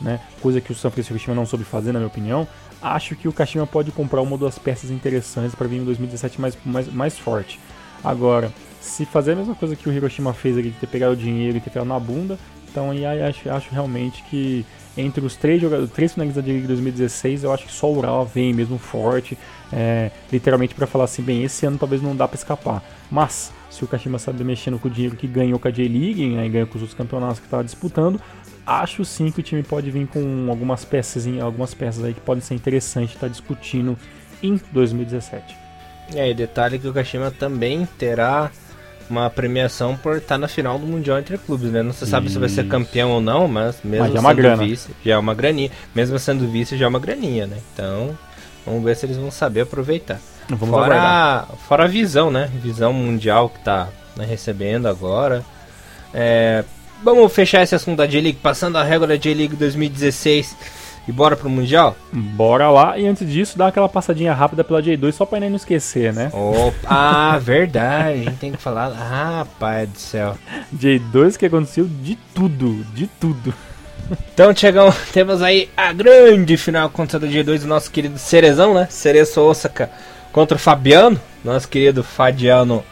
[0.00, 0.20] né?
[0.40, 2.46] Coisa que o San Francisco Kashima não soube fazer, na minha opinião.
[2.80, 6.40] Acho que o Kashima pode comprar uma ou duas peças interessantes para vir em 2017
[6.40, 7.60] mais, mais, mais forte.
[8.02, 11.16] Agora, se fazer a mesma coisa que o Hiroshima fez ali, de ter pegado o
[11.16, 12.36] dinheiro e ter pegado na bunda,
[12.68, 17.44] então aí acho, acho realmente que entre os três jogadores, três finalistas de Liga 2016,
[17.44, 19.38] eu acho que só o Ural vem mesmo forte,
[19.72, 22.82] é, literalmente para falar assim, bem, esse ano talvez não dá para escapar.
[23.10, 26.46] Mas se o Kashima sabe mexendo com o dinheiro que ganhou com a J-League, né,
[26.46, 28.20] e ganhou com os outros campeonatos que estava disputando,
[28.66, 32.42] acho sim que o time pode vir com algumas peças, algumas peças aí que podem
[32.42, 33.96] ser interessantes estar tá discutindo
[34.42, 35.56] em 2017.
[36.14, 38.50] É, e detalhe que o Kashima também terá
[39.08, 41.82] uma premiação por estar na final do Mundial entre clubes, né?
[41.82, 42.34] Não se sabe Isso.
[42.34, 44.64] se vai ser campeão ou não, mas mesmo mas é sendo grana.
[44.64, 45.70] vice, já é uma graninha.
[45.94, 47.58] Mesmo sendo vice, já é uma graninha, né?
[47.72, 48.16] Então,
[48.64, 50.20] vamos ver se eles vão saber aproveitar.
[50.48, 52.50] Vamos fora, a, fora a visão, né?
[52.62, 55.44] Visão mundial que tá né, recebendo agora.
[56.12, 56.64] É,
[57.02, 60.56] Vamos fechar esse assunto da J-League, passando a regra da J-League 2016
[61.08, 61.96] e bora pro Mundial?
[62.12, 66.12] Bora lá, e antes disso, dá aquela passadinha rápida pela J2 só pra não esquecer,
[66.12, 66.30] né?
[66.32, 68.92] Opa, ah, verdade, a gente tem que falar.
[68.96, 70.38] Ah, pai do céu.
[70.72, 73.52] J2 que aconteceu de tudo, de tudo.
[74.32, 78.86] Então chegamos, temos aí a grande final contra o G2 do nosso querido Cerezão, né?
[78.88, 79.90] Cerezo Osaka
[80.32, 82.84] contra o Fabiano, nosso querido Fadiano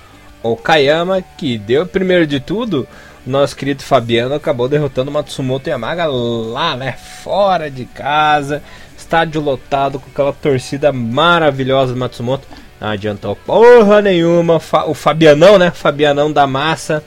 [0.43, 2.89] Okayama, que deu primeiro de tudo
[3.31, 6.93] nosso querido Fabiano acabou derrotando o Matsumoto Yamaga lá, né?
[6.93, 8.63] Fora de casa,
[8.97, 12.47] estádio lotado com aquela torcida maravilhosa do Matsumoto.
[12.81, 14.61] Não adiantou porra nenhuma.
[14.87, 15.71] O Fabianão, né?
[15.71, 17.05] Fabianão da massa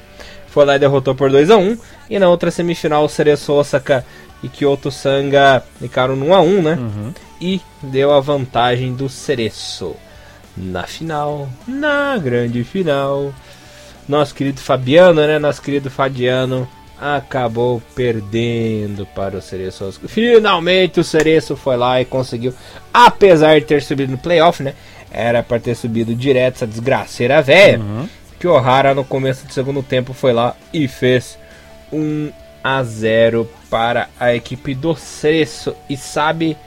[0.48, 1.78] foi lá e derrotou por 2 a 1
[2.10, 4.06] E na outra semifinal, o Cereço Osaka
[4.44, 6.74] e Kyoto Sanga ficaram no 1 a 1 né?
[6.76, 7.14] Uhum.
[7.42, 9.96] E deu a vantagem do Cereço.
[10.56, 13.34] Na final, na grande final,
[14.08, 15.40] nosso querido Fabiano, né?
[15.40, 16.68] Nosso querido Fadiano
[17.00, 19.92] acabou perdendo para o Cereço.
[20.08, 22.54] Finalmente o Cereço foi lá e conseguiu,
[22.94, 24.74] apesar de ter subido no playoff, né?
[25.12, 27.80] Era para ter subido direto essa desgraceira velha.
[27.80, 28.08] Uhum.
[28.40, 31.38] Que o Hara no começo do segundo tempo foi lá e fez
[31.92, 32.32] 1
[32.64, 35.76] a 0 para a equipe do Cereço.
[35.90, 36.58] E sabe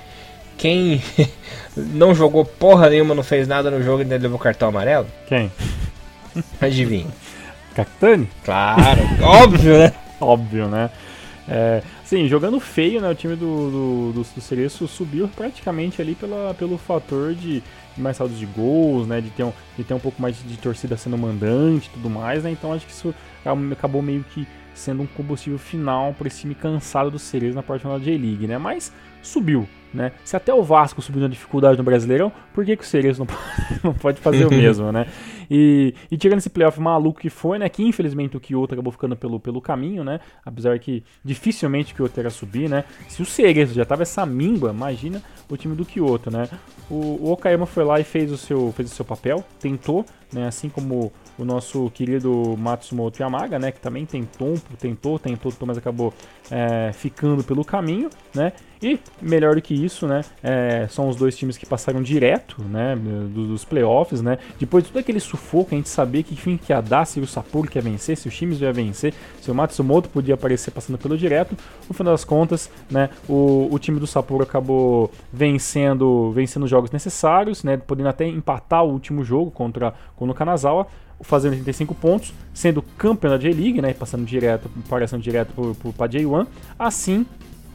[0.58, 1.02] quem
[1.76, 5.06] não jogou porra nenhuma, não fez nada no jogo e ainda levou cartão amarelo?
[5.26, 5.50] Quem?
[6.60, 7.06] Adivinha.
[7.76, 8.28] Cactani?
[8.44, 9.92] Claro, óbvio, né?
[10.20, 10.90] óbvio, né?
[11.48, 13.08] É, sim, jogando feio, né?
[13.08, 17.62] O time do, do, do, do Cereço subiu praticamente ali pela, pelo fator de
[17.96, 19.20] mais saldos de gols, né?
[19.20, 22.42] De ter um, de ter um pouco mais de torcida sendo mandante e tudo mais,
[22.42, 22.50] né?
[22.50, 23.14] Então acho que isso
[23.72, 27.86] acabou meio que sendo um combustível final para esse time cansado do Cerezo na parte
[27.86, 28.58] da J-League, né?
[28.58, 29.68] Mas subiu.
[29.94, 30.12] Né?
[30.24, 33.36] Se até o Vasco subiu na dificuldade no Brasileirão, por que, que o Cerezo não,
[33.82, 35.06] não pode fazer o mesmo, né?
[35.50, 37.68] E, e tirando esse playoff maluco que foi, né?
[37.68, 40.20] Que infelizmente o Kyoto acabou ficando pelo, pelo caminho, né?
[40.44, 42.84] Apesar que dificilmente o Kyoto ia subir, né?
[43.08, 46.48] Se o Cerezo já tava essa míngua, imagina o time do Kyoto, né?
[46.90, 50.46] O, o Okayama foi lá e fez o seu, fez o seu papel, tentou, né?
[50.46, 56.12] Assim como o nosso querido Matsumoto Yamaga, né, que também tentou, tentou, tentou, mas acabou
[56.50, 58.52] é, ficando pelo caminho, né?
[58.82, 60.22] E melhor do que isso, né?
[60.42, 62.94] É, são os dois times que passaram direto, né?
[62.96, 64.38] Dos, dos, playoffs, né?
[64.58, 67.26] Depois de todo aquele sufoco, a gente sabia que fim que ia dar, se o
[67.26, 71.16] Sapporo ia vencer, se os times ia vencer, se o Matsumoto podia aparecer passando pelo
[71.16, 71.56] direto.
[71.88, 73.08] No final das contas, né?
[73.28, 77.76] O, o time do Sapporo acabou vencendo, vencendo os jogos necessários, né?
[77.76, 80.86] Podendo até empatar o último jogo contra, o Kanazawa
[81.22, 86.46] fazendo 85 pontos, sendo campeão da J-League, né, passando direto, passando direto para J1,
[86.78, 87.24] assim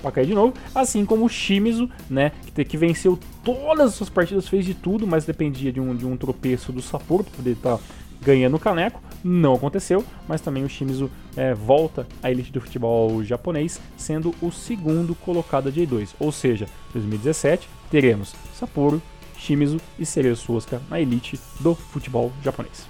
[0.01, 4.09] para cair de novo, assim como o Shimizu, né, que, que, venceu todas as suas
[4.09, 7.51] partidas, fez de tudo, mas dependia de um, de um tropeço do Sapporo para poder
[7.51, 7.83] estar tá
[8.21, 13.23] ganhando o caneco, não aconteceu, mas também o Shimizu é, volta à elite do futebol
[13.23, 19.01] japonês, sendo o segundo colocado da J2, ou seja, 2017 teremos Sapporo,
[19.37, 22.85] Shimizu e Cerezo Osaka na elite do futebol japonês.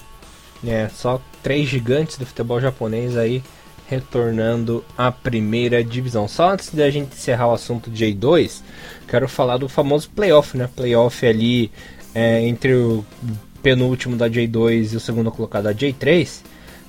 [0.66, 3.42] É, só três gigantes do futebol japonês aí
[3.92, 6.26] retornando à primeira divisão.
[6.26, 8.62] Só antes de a gente encerrar o assunto de J2,
[9.06, 10.70] quero falar do famoso playoff, né?
[10.74, 11.70] Playoff ali
[12.16, 13.06] é, entre o
[13.62, 16.40] penúltimo da J2 e o segundo colocado da J3.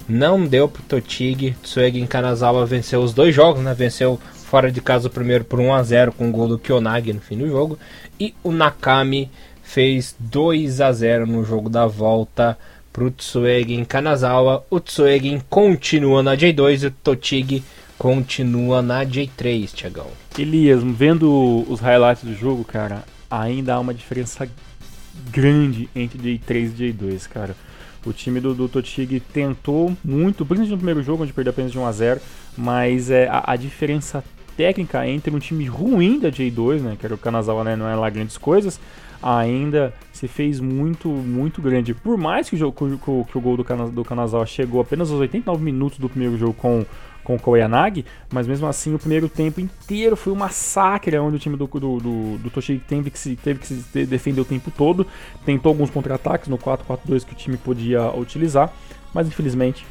[0.09, 3.75] Não deu pro Totig, Tsuegi Kanazawa venceu os dois jogos, né?
[3.75, 7.13] Venceu fora de casa o primeiro por 1 a 0 com o gol do Kyonagi
[7.13, 7.77] no fim do jogo.
[8.19, 9.29] E o Nakami
[9.61, 12.57] fez 2 a 0 no jogo da volta
[12.93, 14.65] para o Tsuegen Kanazawa.
[14.71, 17.65] O Tsuegen continua na J2 e o Totig
[17.99, 20.09] continua na J3, Tiagão.
[20.39, 24.49] Elias, vendo os highlights do jogo, cara, ainda há uma diferença
[25.31, 27.57] grande entre J3 e J2, cara.
[28.05, 31.79] O time do, do Totig tentou muito, principalmente no primeiro jogo, onde perdeu apenas de
[31.79, 32.21] 1 a 0
[32.57, 34.23] mas é, a, a diferença
[34.57, 37.95] técnica entre um time ruim da J2, né, que era o Kanazawa, né, não é
[37.95, 38.81] lá grandes coisas,
[39.23, 41.95] ainda se fez muito, muito grande.
[41.95, 45.21] Por mais que o, jogo, que o, gol do, Kana, do Kanazawa chegou apenas aos
[45.21, 46.85] 89 minutos do primeiro jogo com,
[47.23, 51.39] com o Koyanagi, mas mesmo assim o primeiro tempo inteiro foi um massacre, onde o
[51.39, 52.51] time do, do, do, do
[52.87, 55.07] teve que, se, teve que se defender o tempo todo,
[55.45, 58.73] tentou alguns contra-ataques no 4-4-2 que o time podia utilizar,
[59.15, 59.87] mas infelizmente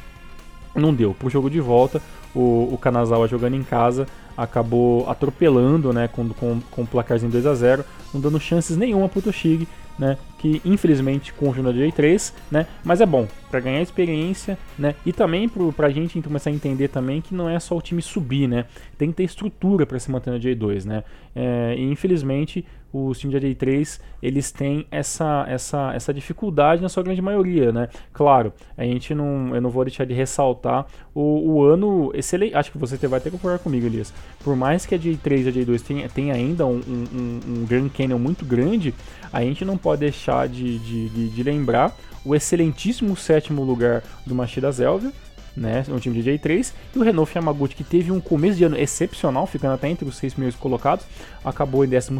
[0.74, 1.14] não deu.
[1.14, 2.02] Pro jogo de volta,
[2.34, 7.46] o, o Kanazawa jogando em casa acabou atropelando, né, com, com, com o placarzinho 2
[7.46, 9.66] a 0 não dando chances nenhuma pro Toshig,
[9.98, 15.12] né, que infelizmente continua na J3, né, mas é bom para ganhar experiência, né, e
[15.12, 18.48] também pro, pra gente começar a entender também que não é só o time subir,
[18.48, 18.64] né,
[18.98, 23.40] tem que ter estrutura para se manter na J2, né, é, e infelizmente os times
[23.40, 27.88] da J3 eles têm essa, essa, essa dificuldade na sua grande maioria, né?
[28.12, 32.54] Claro, a gente não, eu não vou deixar de ressaltar o, o ano excelente.
[32.54, 34.12] Acho que você vai ter que concordar comigo, Elias.
[34.44, 37.88] Por mais que a J3 e a J2 tenha, tenha ainda um, um, um Grand
[37.88, 38.94] Canyon muito grande,
[39.32, 44.34] a gente não pode deixar de, de, de, de lembrar o excelentíssimo sétimo lugar do
[44.34, 45.12] Machida Zelvia,
[45.56, 48.76] né, no time de J3, e o Renault Yamaguchi, que teve um começo de ano
[48.76, 51.04] excepcional, ficando até entre os seis primeiros colocados,
[51.44, 52.10] acabou em 12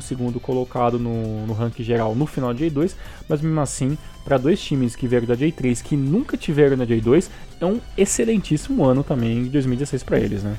[0.40, 2.95] colocado no, no ranking geral no final de J2,
[3.29, 7.29] mas mesmo assim, para dois times que vieram da J3 que nunca tiveram na J2,
[7.61, 10.57] é um excelentíssimo ano também de 2016 para eles, né?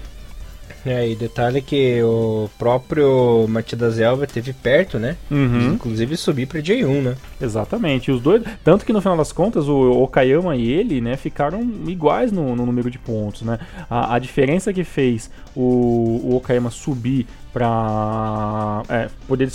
[0.86, 5.15] É, e detalhe que o próprio Matias Elva teve perto, né?
[5.32, 5.73] Uhum.
[5.76, 7.15] Inclusive subir para J1, né?
[7.39, 8.12] Exatamente.
[8.12, 12.32] Os dois, tanto que no final das contas o Okayama e ele, né, ficaram iguais
[12.32, 13.60] no, no número de pontos, né?
[13.89, 19.49] A, a diferença que fez o, o Okayama subir para é, poder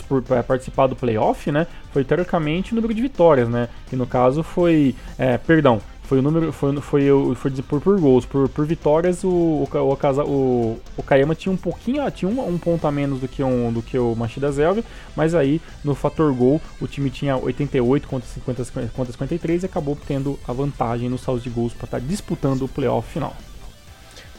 [0.47, 1.66] participar do playoff, né?
[1.92, 3.68] Foi teoricamente o número de vitórias, né?
[3.90, 6.51] Que no caso foi, é, perdão, foi o número.
[6.53, 8.25] Foi, foi, foi, foi por, por gols.
[8.25, 12.11] Por, por vitórias, o, o, o, o, o Kayama tinha um pouquinho.
[12.11, 14.83] Tinha um, um ponto a menos do que, um, do que o Machida Zelvia.
[15.14, 19.99] Mas aí, no fator gol, o time tinha 88 contra, 50, contra 53 e acabou
[20.07, 23.37] tendo a vantagem no saldo de gols para estar tá disputando o playoff final.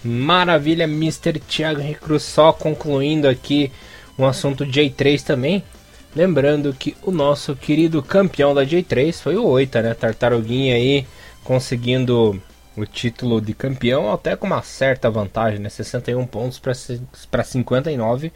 [0.04, 1.40] Maravilha, Mr.
[1.40, 2.24] Thiago Recruz.
[2.24, 3.72] Só concluindo aqui
[4.18, 5.64] um assunto J3 também.
[6.16, 9.94] Lembrando que o nosso querido campeão da J3 foi o Oita, né?
[9.94, 11.06] Tartaruguinha aí
[11.44, 12.42] conseguindo
[12.76, 15.70] o título de campeão até com uma certa vantagem, né?
[15.70, 18.32] 61 pontos para 59,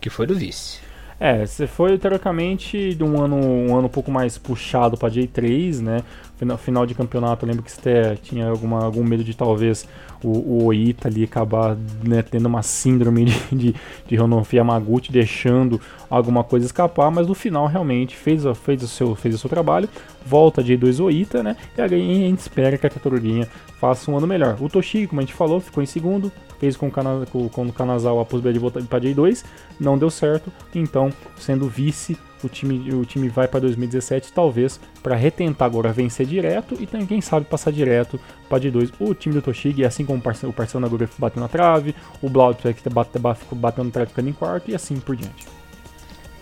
[0.00, 0.78] que foi do vice.
[1.18, 5.80] É, você foi teoricamente de um ano, um ano um pouco mais puxado para J3,
[5.80, 6.02] né?
[6.40, 9.86] Final, final de campeonato, eu lembro que você tinha alguma, algum medo de talvez
[10.24, 13.74] o, o Oita ali acabar né, tendo uma síndrome de, de,
[14.08, 19.14] de Honofi Yamaguchi, deixando alguma coisa escapar, mas no final realmente fez, fez, o, seu,
[19.14, 19.86] fez o seu trabalho,
[20.24, 21.54] volta de J2 Oita, né?
[21.76, 23.46] E a gente espera que a Katoruguinha
[23.78, 24.56] faça um ano melhor.
[24.62, 28.54] O Toshigi, como a gente falou, ficou em segundo, fez com o, Kanazal a possibilidade
[28.54, 29.44] de voltar para J2,
[29.80, 35.16] não deu certo, então sendo vice o time, o time vai para 2017, talvez para
[35.16, 39.34] retentar agora vencer direto e também, quem sabe, passar direto para de 2 o time
[39.34, 43.90] do Toshig, assim como o Parceiro agora bateu na trave, o Blautweg ficou batendo na
[43.90, 45.46] trave ficando em quarto e assim por diante.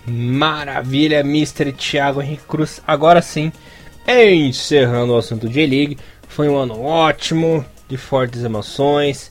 [0.07, 1.70] Maravilha, Mr.
[1.72, 2.81] Thiago Henrique Cruz.
[2.87, 3.52] Agora sim,
[4.35, 5.98] encerrando o assunto J-League.
[6.26, 9.31] Foi um ano ótimo, de fortes emoções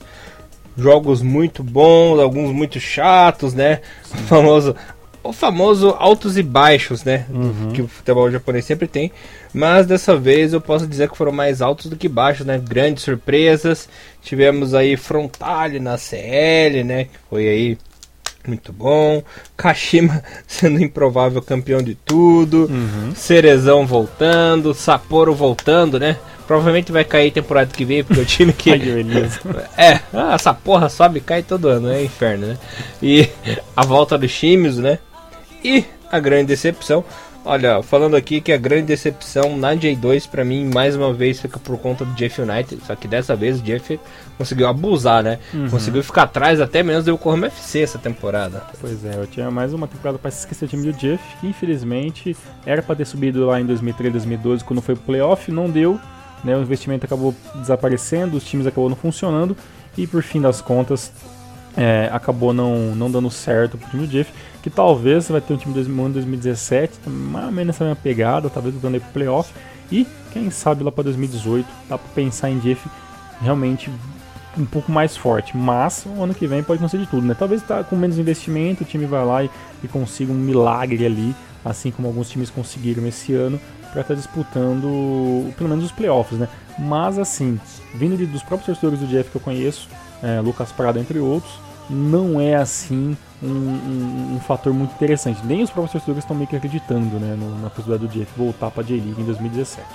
[0.78, 3.80] jogos muito bons, alguns muito chatos, né?
[4.14, 4.76] O famoso
[5.22, 7.26] o famoso altos e baixos, né?
[7.28, 7.72] Uhum.
[7.72, 9.12] Que o futebol japonês sempre tem.
[9.52, 12.58] Mas dessa vez eu posso dizer que foram mais altos do que baixos, né?
[12.58, 13.88] Grandes surpresas.
[14.22, 17.04] Tivemos aí Frontale na CL, né?
[17.04, 17.78] Que foi aí
[18.48, 19.22] muito bom.
[19.56, 22.66] Kashima sendo improvável campeão de tudo.
[22.70, 23.14] Uhum.
[23.14, 24.74] Cerezão voltando.
[24.74, 26.16] Sapporo voltando, né?
[26.46, 28.70] Provavelmente vai cair temporada que vem, porque o time que.
[29.76, 32.58] é, ah, essa porra sobe e cai todo ano, é inferno, né?
[33.02, 33.28] E
[33.76, 34.98] a volta dos times, né?
[35.62, 37.04] E a grande decepção,
[37.48, 41.58] olha, falando aqui que a grande decepção na J2 para mim mais uma vez fica
[41.58, 43.98] por conta do Jeff United, só que dessa vez o Jeff
[44.36, 45.38] conseguiu abusar, né?
[45.54, 45.70] Uhum.
[45.70, 48.62] Conseguiu ficar atrás até menos do Yokohama FC essa temporada.
[48.78, 52.36] Pois é, eu tinha mais uma temporada para esquecer o time do Jeff, que infelizmente
[52.66, 55.98] era para ter subido lá em 2013, 2012 quando foi pro playoff, não deu,
[56.44, 56.54] né?
[56.54, 59.56] O investimento acabou desaparecendo, os times acabou não funcionando
[59.96, 61.10] e por fim das contas
[61.74, 64.30] é, acabou não, não dando certo pro time do Jeff
[64.68, 68.74] que talvez vai ter um time de 2017, mais ou menos essa mesma pegada, talvez
[68.74, 69.52] dando aí pro playoff.
[69.90, 72.86] E quem sabe lá para 2018 dá para pensar em Jeff
[73.40, 73.90] realmente
[74.58, 75.56] um pouco mais forte.
[75.56, 77.34] Mas o ano que vem pode não ser de tudo, né?
[77.34, 79.50] Talvez tá com menos investimento, o time vai lá e,
[79.82, 83.58] e consiga um milagre ali, assim como alguns times conseguiram esse ano,
[83.90, 86.48] para estar tá disputando pelo menos os playoffs, né?
[86.78, 87.58] Mas assim,
[87.94, 89.88] vindo de, dos próprios torcedores do Jeff que eu conheço,
[90.22, 91.52] é, Lucas Prado entre outros,
[91.88, 95.44] não é assim um, um, um, fator muito interessante.
[95.44, 98.70] Nem os próprios torcedores estão meio que acreditando né, no, na possibilidade do Jeff voltar
[98.70, 99.86] para a J-League em 2017.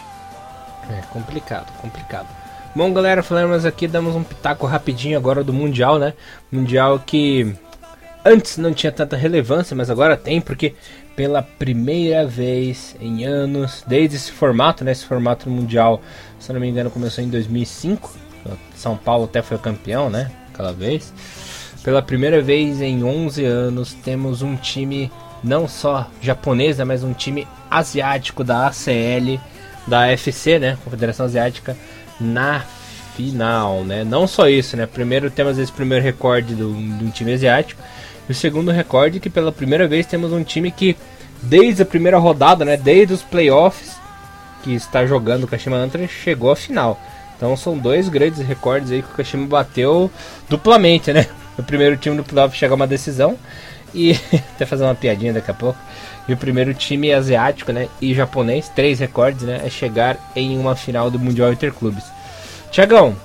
[0.90, 2.28] É complicado, complicado.
[2.76, 6.14] Bom, galera, falamos aqui, damos um pitaco rapidinho agora do Mundial, né?
[6.52, 7.56] Mundial que
[8.26, 10.74] antes não tinha tanta relevância, mas agora tem, porque
[11.16, 14.92] pela primeira vez em anos, desde esse formato, né?
[14.92, 16.02] Esse formato mundial,
[16.40, 18.12] se não me engano, começou em 2005.
[18.76, 20.32] São Paulo até foi campeão, né?
[20.52, 21.14] Aquela vez.
[21.84, 25.12] Pela primeira vez em 11 anos, temos um time
[25.44, 29.40] não só japonês, né, mas um time asiático da ACL,
[29.86, 31.76] da FC, né, Confederação Asiática,
[32.22, 32.64] na
[33.18, 34.04] final, né?
[34.04, 34.86] Não só isso, né?
[34.86, 37.82] Primeiro temos esse primeiro recorde do, de um time asiático,
[38.28, 40.96] e o segundo recorde que pela primeira vez temos um time que
[41.42, 43.98] desde a primeira rodada, né, desde os playoffs
[44.64, 46.98] que está jogando o Kashima Antlers, chegou à final.
[47.36, 50.10] Então são dois grandes recordes aí que o Kashima bateu
[50.48, 51.28] duplamente, né?
[51.58, 53.38] O primeiro time do playoff chega a uma decisão
[53.94, 54.20] e
[54.56, 55.80] até fazer uma piadinha daqui a pouco.
[56.28, 60.76] E o primeiro time asiático, né, e japonês, três recordes, né, é chegar em uma
[60.76, 62.06] final do Mundial Interclubes.
[62.72, 63.16] Tiagão,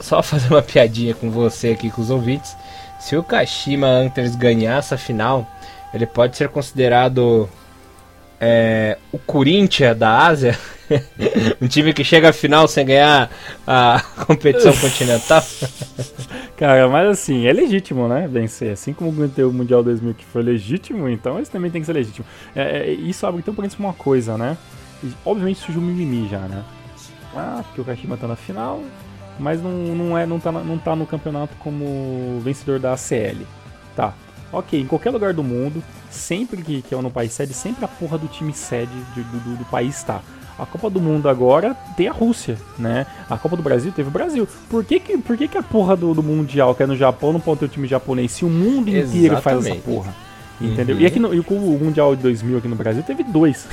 [0.00, 2.56] só fazer uma piadinha com você aqui com os ouvintes.
[2.98, 5.46] Se o Kashima Antlers ganhar essa final,
[5.92, 7.48] ele pode ser considerado
[8.44, 10.58] é, o Corinthians da Ásia,
[11.62, 13.30] um time que chega à final sem ganhar
[13.64, 15.40] a competição continental.
[16.58, 18.28] Cara, mas assim, é legítimo, né?
[18.28, 18.72] Vencer.
[18.72, 22.26] Assim como o Mundial 2000 que foi legítimo, então esse também tem que ser legítimo.
[22.54, 24.58] É, é, isso abre então isso uma coisa, né?
[25.24, 26.64] Obviamente surgiu um mimimi já, né?
[27.36, 28.82] Ah, porque o Kashima tá na final,
[29.38, 33.46] mas não, não, é, não, tá, não tá no campeonato como vencedor da ACL.
[33.94, 34.14] Tá,
[34.52, 37.88] ok, em qualquer lugar do mundo, sempre que, que é no país sede, sempre a
[37.88, 40.20] porra do time sede do, do, do país está.
[40.58, 43.06] A Copa do Mundo agora tem a Rússia, né?
[43.28, 44.46] A Copa do Brasil teve o Brasil.
[44.68, 47.32] Por que, que, por que, que a porra do, do Mundial, que é no Japão,
[47.32, 49.42] não pode ter o time japonês se o mundo inteiro Exatamente.
[49.42, 50.14] faz essa porra?
[50.60, 50.96] Entendeu?
[50.96, 51.02] Uhum.
[51.02, 53.66] E aqui no, e o Mundial de 2000 aqui no Brasil teve dois.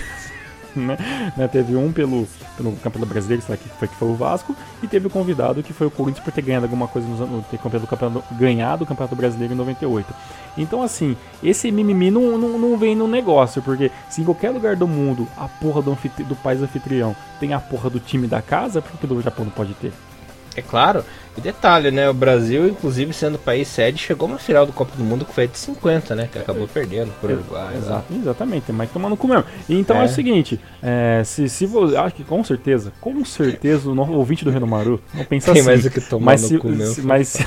[0.75, 0.97] né?
[1.35, 1.47] né?
[1.47, 2.27] Teve um pelo,
[2.57, 5.87] pelo Campeonato Brasileiro, que foi, que foi o Vasco, e teve o convidado que foi
[5.87, 9.15] o Corinthians por ter ganhado alguma coisa nos anos, ter campeonato, campeonato, ganhado o Campeonato
[9.15, 10.13] Brasileiro em 98.
[10.57, 14.75] Então, assim, esse mimimi não, não, não vem no negócio, porque se em qualquer lugar
[14.75, 18.81] do mundo a porra do, do país anfitrião tem a porra do time da casa,
[18.81, 19.93] por que do Japão não pode ter?
[20.55, 21.05] É claro,
[21.39, 22.09] e detalhe, né?
[22.09, 25.47] O Brasil, inclusive sendo país sede, chegou na final do Copa do Mundo que foi
[25.47, 26.29] de 50, né?
[26.31, 27.75] Que acabou perdendo por Uruguai.
[27.77, 29.45] Exato, exatamente, mas tomando com mesmo.
[29.67, 31.95] Então é, é o seguinte, é, se, se você.
[31.95, 35.69] Acho que com certeza, com certeza o novo ouvinte do Renomaru não pensa Tem assim.
[35.69, 37.37] mais o que tomar mas no se, cu mesmo, se- mas,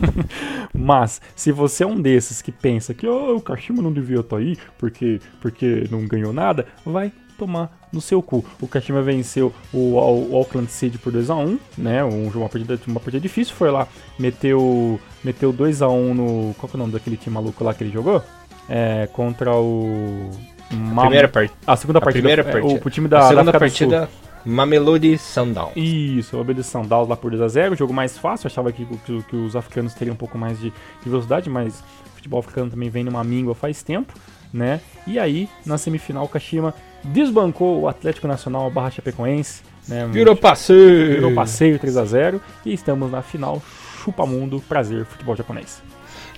[0.74, 4.36] mas se você é um desses que pensa que oh, o Kashima não devia estar
[4.36, 8.44] aí porque, porque não ganhou nada, vai tomar no seu cu.
[8.60, 12.04] O Kashima venceu o, o Auckland City por 2x1, né?
[12.04, 13.86] Um, uma, partida, uma partida difícil, foi lá,
[14.18, 16.54] meteu, meteu 2x1 no.
[16.58, 18.22] Qual que é o nome daquele time maluco lá que ele jogou?
[18.68, 20.30] É, contra o.
[20.72, 21.56] Ma- Primeira partida.
[21.66, 22.80] a segunda a partida, primeira é, partida.
[22.84, 23.60] o, o time da, a da segunda Sul.
[23.60, 24.08] partida,
[24.44, 25.70] Mamelodi Sundown.
[25.76, 29.54] Isso, o Obedição Sandals lá por 2x0, jogo mais fácil, achava que, que- que os
[29.56, 30.70] africanos teriam um pouco mais de,
[31.02, 34.12] de velocidade, mas o futebol africano também vem numa míngua faz tempo,
[34.52, 34.80] né?
[35.06, 36.74] E aí, na semifinal, o Kashima
[37.12, 40.06] desbancou o Atlético Nacional barra Chapecoense, né?
[40.10, 41.14] Virou passeio.
[41.14, 43.62] Virou passeio 3x0 e estamos na final
[44.02, 45.82] Chupa Mundo, prazer, futebol japonês.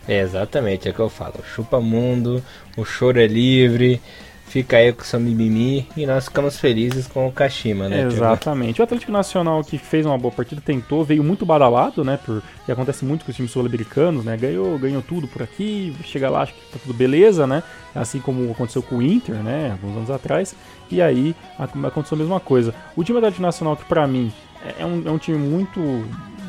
[0.09, 1.35] É, exatamente, é o que eu falo.
[1.55, 2.43] Chupa mundo,
[2.79, 4.01] o choro é livre,
[4.49, 8.03] fica aí com seu mimimi e nós ficamos felizes com o Kashima, né?
[8.07, 8.81] Exatamente.
[8.81, 12.19] O Atlético Nacional que fez uma boa partida, tentou, veio muito badalado, né?
[12.25, 14.37] Por, que acontece muito com os times sul-americanos, né?
[14.37, 17.63] Ganhou, ganhou tudo por aqui, chega lá, acho que tá tudo beleza, né?
[17.95, 19.71] Assim como aconteceu com o Inter, né?
[19.73, 20.55] Alguns anos atrás.
[20.91, 22.75] E aí ac- aconteceu a mesma coisa.
[22.97, 24.33] O time do Atlético Nacional, que pra mim
[24.79, 25.79] é um, é um time muito,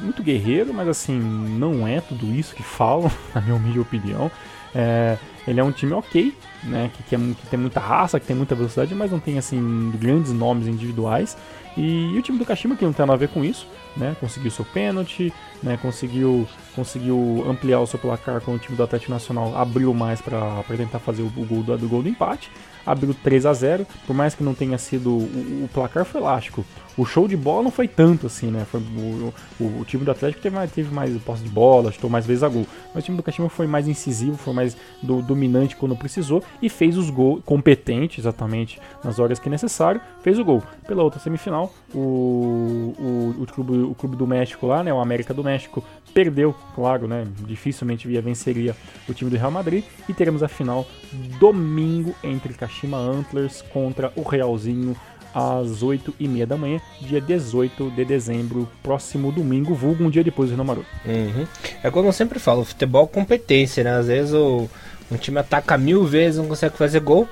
[0.01, 4.31] muito guerreiro, mas assim, não é tudo isso que falam, na minha humilde opinião.
[4.73, 5.17] É,
[5.47, 6.91] ele é um time ok, né?
[6.95, 9.91] Que, que, é que tem muita raça, que tem muita velocidade, mas não tem assim
[9.99, 11.37] grandes nomes individuais.
[11.77, 14.15] E, o time do Kashima, que não tem nada a ver com isso, né?
[14.19, 15.77] Conseguiu seu pênalti, né?
[15.81, 20.63] Conseguiu, conseguiu ampliar o seu placar com o time do Atlético Nacional, abriu mais para
[20.75, 22.51] tentar fazer o, o gol do, do gol do empate.
[22.85, 25.09] Abriu 3 a 0 por mais que não tenha sido.
[25.09, 26.65] O, o placar foi elástico.
[26.97, 28.65] O show de bola não foi tanto assim, né?
[28.65, 32.09] Foi, o, o, o time do Atlético teve mais, teve mais posse de bola, chutou
[32.09, 32.65] mais vezes a gol.
[32.93, 36.69] Mas o time do Kashima foi mais incisivo, foi mais do, dominante quando precisou e
[36.69, 40.61] fez os gols, competente exatamente nas horas que necessário, fez o gol.
[40.87, 44.93] Pela outra semifinal, o, o, o, clube, o clube do México lá, né?
[44.93, 45.83] O América do México,
[46.13, 47.25] perdeu, claro, né?
[47.45, 48.75] Dificilmente via venceria
[49.07, 49.83] o time do Real Madrid.
[50.07, 50.85] E teremos a final
[51.39, 54.95] domingo entre Kashima Antlers contra o Realzinho
[55.33, 60.53] às 8h30 da manhã, dia 18 de dezembro, próximo domingo, vulgo um dia depois do
[60.53, 60.85] Renomaru.
[61.05, 61.45] Uhum.
[61.83, 63.97] É como eu sempre falo, futebol é competência, né?
[63.97, 64.69] Às vezes o,
[65.11, 67.27] um time ataca mil vezes, não consegue fazer gol.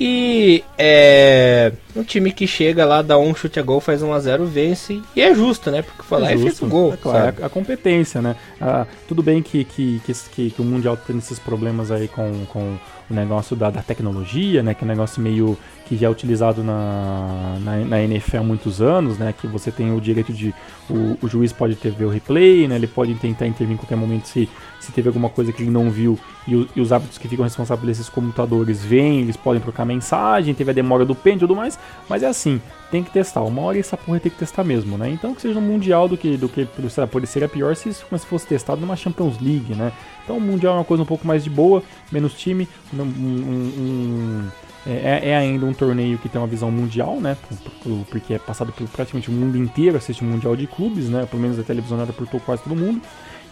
[0.00, 4.20] E é um time que chega lá, dá um chute a gol, faz 1 a
[4.20, 5.02] 0 vence.
[5.16, 5.82] E é justo, né?
[5.82, 6.92] Porque foi lá e fez o gol.
[6.92, 8.36] É claro, a, a competência, né?
[8.60, 12.44] Ah, tudo bem que, que, que, que- que o Mundial tem esses problemas aí com,
[12.46, 12.76] com
[13.10, 14.72] o negócio da, da tecnologia, né?
[14.74, 18.80] Que é um negócio meio que já é utilizado na, na, na NFL há muitos
[18.80, 19.34] anos, né?
[19.38, 20.54] Que você tem o direito de.
[20.88, 22.76] O, o juiz pode ter ver o replay, né?
[22.76, 24.48] Ele pode tentar intervir em qualquer momento se,
[24.88, 27.44] se teve alguma coisa que ele não viu e, o- e os árbitros que ficam
[27.44, 31.46] responsáveis por esses computadores veem, eles podem trocar mensagem, teve a demora do pênalti e
[31.46, 31.78] tudo mais,
[32.08, 32.60] mas é assim,
[32.90, 33.42] tem que testar.
[33.42, 35.10] Uma hora essa porra tem que testar mesmo, né?
[35.10, 38.06] Então que seja um mundial do que, do que sei pode ser pior se isso
[38.10, 39.92] se fosse testado numa Champions League, né?
[40.24, 43.72] Então o mundial é uma coisa um pouco mais de boa, menos time, um- um-
[43.78, 44.48] um-
[44.86, 47.36] é, é ainda um torneio que tem uma visão mundial, né?
[47.46, 51.08] por- por- Porque é passado por praticamente o mundo inteiro, assiste o Mundial de Clubes,
[51.10, 51.26] né?
[51.26, 53.00] Pelo menos a televisão por quase todo mundo.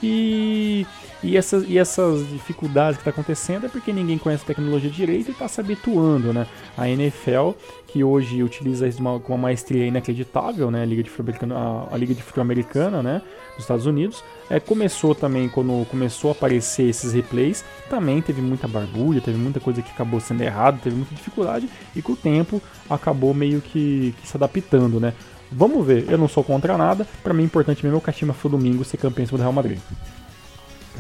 [0.02, 0.86] E,
[1.22, 5.28] e, essas, e essas dificuldades que está acontecendo é porque ninguém conhece a tecnologia direito
[5.28, 6.46] e está se habituando, né?
[6.76, 7.52] A NFL,
[7.86, 10.82] que hoje utiliza isso com uma maestria inacreditável, né?
[10.82, 13.22] A Liga de Futebol Americana, a, a Americana, né?
[13.54, 14.22] Dos Estados Unidos.
[14.50, 19.58] É, começou também, quando começou a aparecer esses replays, também teve muita barbulha, teve muita
[19.58, 24.14] coisa que acabou sendo errado, teve muita dificuldade e com o tempo acabou meio que,
[24.20, 25.14] que se adaptando, né?
[25.50, 28.32] Vamos ver, eu não sou contra nada, pra mim o importante mesmo é o Kashima
[28.34, 29.78] for domingo ser campeão em cima do Real Madrid.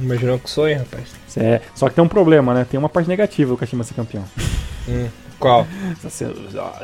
[0.00, 1.14] Imaginou que sonho, rapaz.
[1.36, 2.66] É- Só que tem um problema, né?
[2.68, 4.24] Tem uma parte negativa o Kashima ser campeão.
[4.88, 5.08] Hum,
[5.40, 5.66] qual?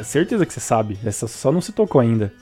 [0.03, 2.33] Certeza que você sabe, essa só não se tocou ainda.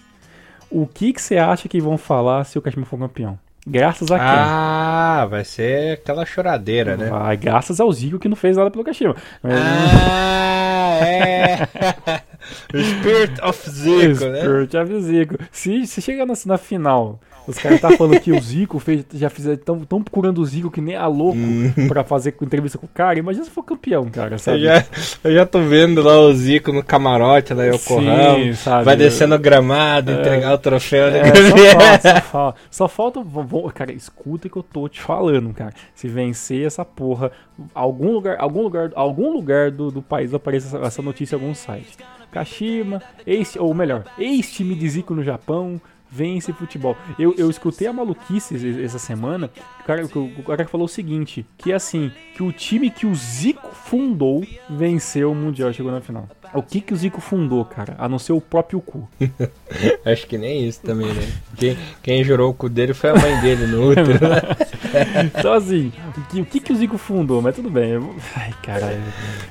[0.71, 3.39] O que, que você acha que vão falar se o Kashima for campeão?
[3.67, 4.27] Graças a quem?
[4.29, 7.11] Ah, vai ser aquela choradeira, né?
[7.11, 9.15] Vai, graças ao Zico que não fez nada pelo Kashima.
[9.43, 11.59] Mas- Ah, é.
[12.75, 14.41] o Spirit of Zico, né?
[14.41, 15.37] Spirit of Zico.
[15.53, 19.29] Se, se chegar na, na final, os caras tá falando que o Zico fez, já
[19.31, 21.39] fizeram, tão, tão procurando o Zico que nem a louco
[21.89, 23.19] pra fazer entrevista com o cara.
[23.19, 24.61] Imagina se for campeão, cara, Eu sabe?
[24.63, 24.85] já,
[25.25, 28.55] eu já tô vendo lá o Zico no camarote, lá em Yokohama.
[28.55, 28.85] Sabe?
[28.85, 31.11] Vai descendo o gramado, entregar o troféu.
[31.11, 31.21] né?
[31.21, 33.73] É, só, falta, só, falta, só falta.
[33.75, 35.73] Cara, escuta o que eu tô te falando, cara.
[35.95, 37.31] Se vencer essa porra,
[37.75, 41.55] algum lugar, algum lugar, algum lugar do, do país apareça essa, essa notícia em algum
[41.55, 41.97] site.
[42.31, 45.81] Kashima, ex, ou melhor, ex-time de Zico no Japão,
[46.11, 46.97] vence futebol.
[47.19, 49.51] Eu, eu escutei a maluquice essa semana,
[49.81, 53.15] o cara, o cara falou o seguinte, que é assim, que o time que o
[53.15, 56.29] Zico fundou venceu o Mundial, chegou na final.
[56.53, 57.95] O que que o Zico fundou, cara?
[57.99, 59.09] A não ser o próprio cu.
[60.05, 61.29] Acho que nem isso também, né?
[61.57, 64.43] Quem, quem jurou o cu dele foi a mãe dele no útero, né?
[65.25, 65.93] então assim,
[66.35, 67.41] o que, o que o Zico fundou?
[67.41, 67.91] Mas tudo bem.
[67.91, 68.15] Eu...
[68.37, 69.01] Ai, caralho.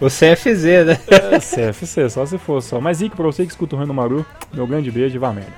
[0.02, 1.00] O CFZ, né?
[1.08, 2.82] É, CFC, só se for só.
[2.82, 5.54] Mas Zico, pra você que escuta o Reno Maru, meu grande beijo e vá merda.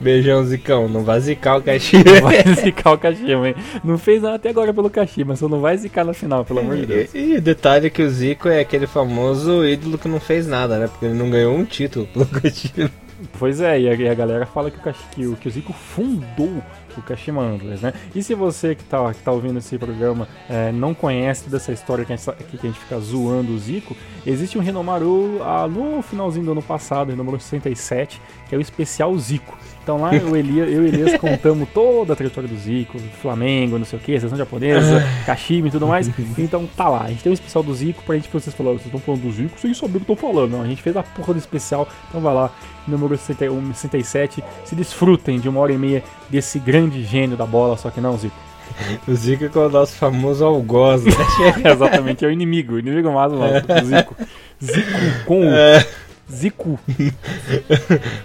[0.00, 0.88] Beijão, Zicão.
[0.88, 2.04] Não vai zicar o Kashima.
[2.04, 3.54] Não vai zicar o Kashima, hein?
[3.82, 6.76] Não fez nada até agora pelo Kashima, só não vai zicar na final, pelo amor
[6.76, 7.14] de Deus.
[7.14, 10.43] E, e o detalhe é que o Zico é aquele famoso ídolo que não fez
[10.46, 10.86] nada, né?
[10.88, 12.90] Porque ele não ganhou um título pelo Kashima.
[13.38, 16.62] Pois é, e a, e a galera fala que o, que, que o Zico fundou
[16.96, 17.94] o Kashima Antlers, né?
[18.14, 22.04] E se você que tá, que tá ouvindo esse programa é, não conhece dessa história
[22.04, 25.66] que a, gente, sa- que a gente fica zoando o Zico, existe um Renomaru ah,
[25.66, 29.56] no finalzinho do ano passado, Renomaru 67, que é o especial Zico.
[29.84, 33.84] Então lá eu, Elias, eu e Elias contamos toda a trajetória do Zico, Flamengo, não
[33.84, 36.10] sei o que, seleção japonesa, Kashima e tudo mais.
[36.38, 38.78] Então tá lá, a gente tem um especial do Zico pra gente, pra vocês falarem,
[38.78, 40.52] vocês estão falando do Zico sem saber o que eu tô falando.
[40.52, 42.50] Não, a gente fez a porra do especial, então vai lá,
[42.88, 47.76] número 61, 67, se desfrutem de uma hora e meia desse grande gênio da bola,
[47.76, 48.34] só que não, Zico.
[49.06, 51.12] O Zico é o nosso famoso algoz, né?
[51.70, 54.16] Exatamente, é o inimigo, o inimigo mais nosso, o Zico.
[54.62, 55.86] Zico com o É,
[56.32, 56.80] Zico.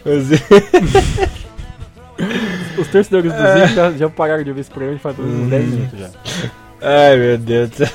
[0.06, 1.39] o Zico...
[2.78, 6.00] Os torcedores do Zico já, já pararam de ouvir esse programa faz uns 10 minutos
[6.00, 6.10] já.
[6.82, 7.88] Ai, meu Deus do céu.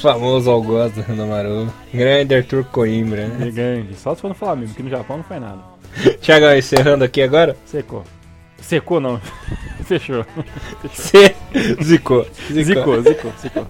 [0.00, 1.72] Famoso algoz do Renomaru.
[1.92, 3.48] Grande Arthur Coimbra, né?
[3.48, 5.58] É grande, só se for no Flamengo, que no Japão não faz nada.
[6.20, 7.56] Tiagão, encerrando aqui agora.
[7.66, 8.04] Secou.
[8.60, 9.20] Secou não.
[9.84, 10.24] Fechou.
[10.82, 11.34] Você
[11.82, 12.26] zicou.
[12.52, 13.66] Zicou, zicou, zicou.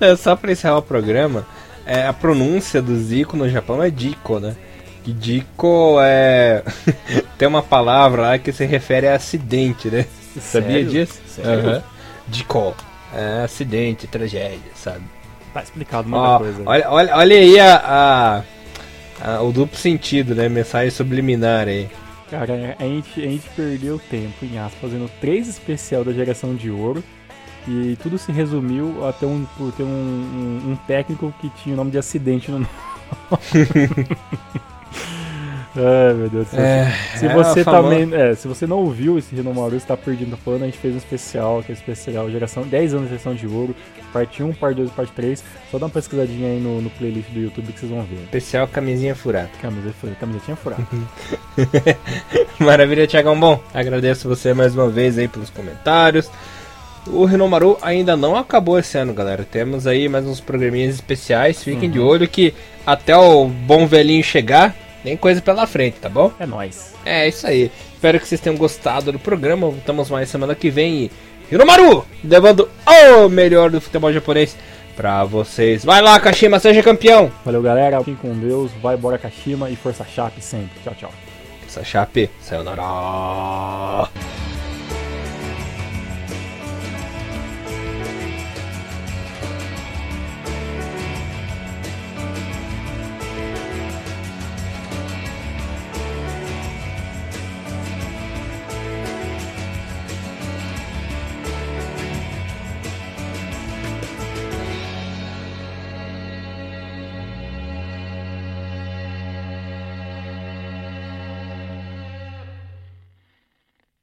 [0.00, 1.46] É, só pra encerrar o programa,
[1.86, 4.56] é, a pronúncia do Zico no Japão é Dico, né?
[5.04, 6.62] Que Dico é.
[7.36, 10.06] Tem uma palavra lá que se refere a acidente, né?
[10.40, 10.88] Sabia Sério?
[10.90, 11.20] disso?
[11.26, 11.68] Sério?
[11.70, 11.82] Aham.
[12.28, 12.74] Dico.
[13.14, 15.02] É acidente, tragédia, sabe?
[15.52, 16.62] Tá explicado muita Ó, coisa.
[16.64, 18.42] olha, olha, olha aí a, a-
[19.36, 20.48] a- o duplo sentido, né?
[20.48, 21.90] Mensagem subliminar aí.
[22.30, 26.70] Cara, a gente, a gente perdeu tempo, em aspas, fazendo três especial da geração de
[26.70, 27.04] ouro.
[27.68, 31.74] E tudo se resumiu a ter um, por ter um, um- um técnico que tinha
[31.74, 32.68] o nome de acidente no nome.
[35.74, 36.86] Ai, meu Deus do céu.
[37.16, 38.14] Se é você também.
[38.14, 40.98] É, se você não ouviu esse Renomaru, você tá perdido falando, a gente fez um
[40.98, 43.74] especial, que é especial, geração 10 anos de geração de ouro,
[44.12, 45.44] parte 1, parte 2 e parte 3.
[45.70, 48.22] Só dá uma pesquisadinha aí no, no playlist do YouTube que vocês vão ver.
[48.24, 49.50] Especial camisinha furada.
[49.60, 50.86] Camisa, camisetinha furada.
[52.60, 53.38] Maravilha, Tiagão.
[53.38, 56.30] Bom, agradeço você mais uma vez aí pelos comentários.
[57.06, 59.44] O Renomaru ainda não acabou esse ano, galera.
[59.44, 61.62] Temos aí mais uns programinhas especiais.
[61.62, 62.54] Fiquem de olho que
[62.86, 66.32] até o bom velhinho chegar, tem coisa pela frente, tá bom?
[66.38, 66.94] É nóis.
[67.04, 67.70] É isso aí.
[67.94, 69.68] Espero que vocês tenham gostado do programa.
[69.68, 71.04] Voltamos mais semana que vem.
[71.04, 71.10] E
[71.50, 74.56] Hiromaru, levando o melhor do futebol japonês
[74.96, 75.84] pra vocês.
[75.84, 77.30] Vai lá, Kashima, seja campeão.
[77.44, 77.98] Valeu, galera.
[77.98, 78.70] Fiquem com Deus.
[78.82, 80.80] Vai, bora Kashima e força Chape sempre.
[80.82, 81.12] Tchau, tchau.
[81.66, 84.08] Essa chape, sayonara.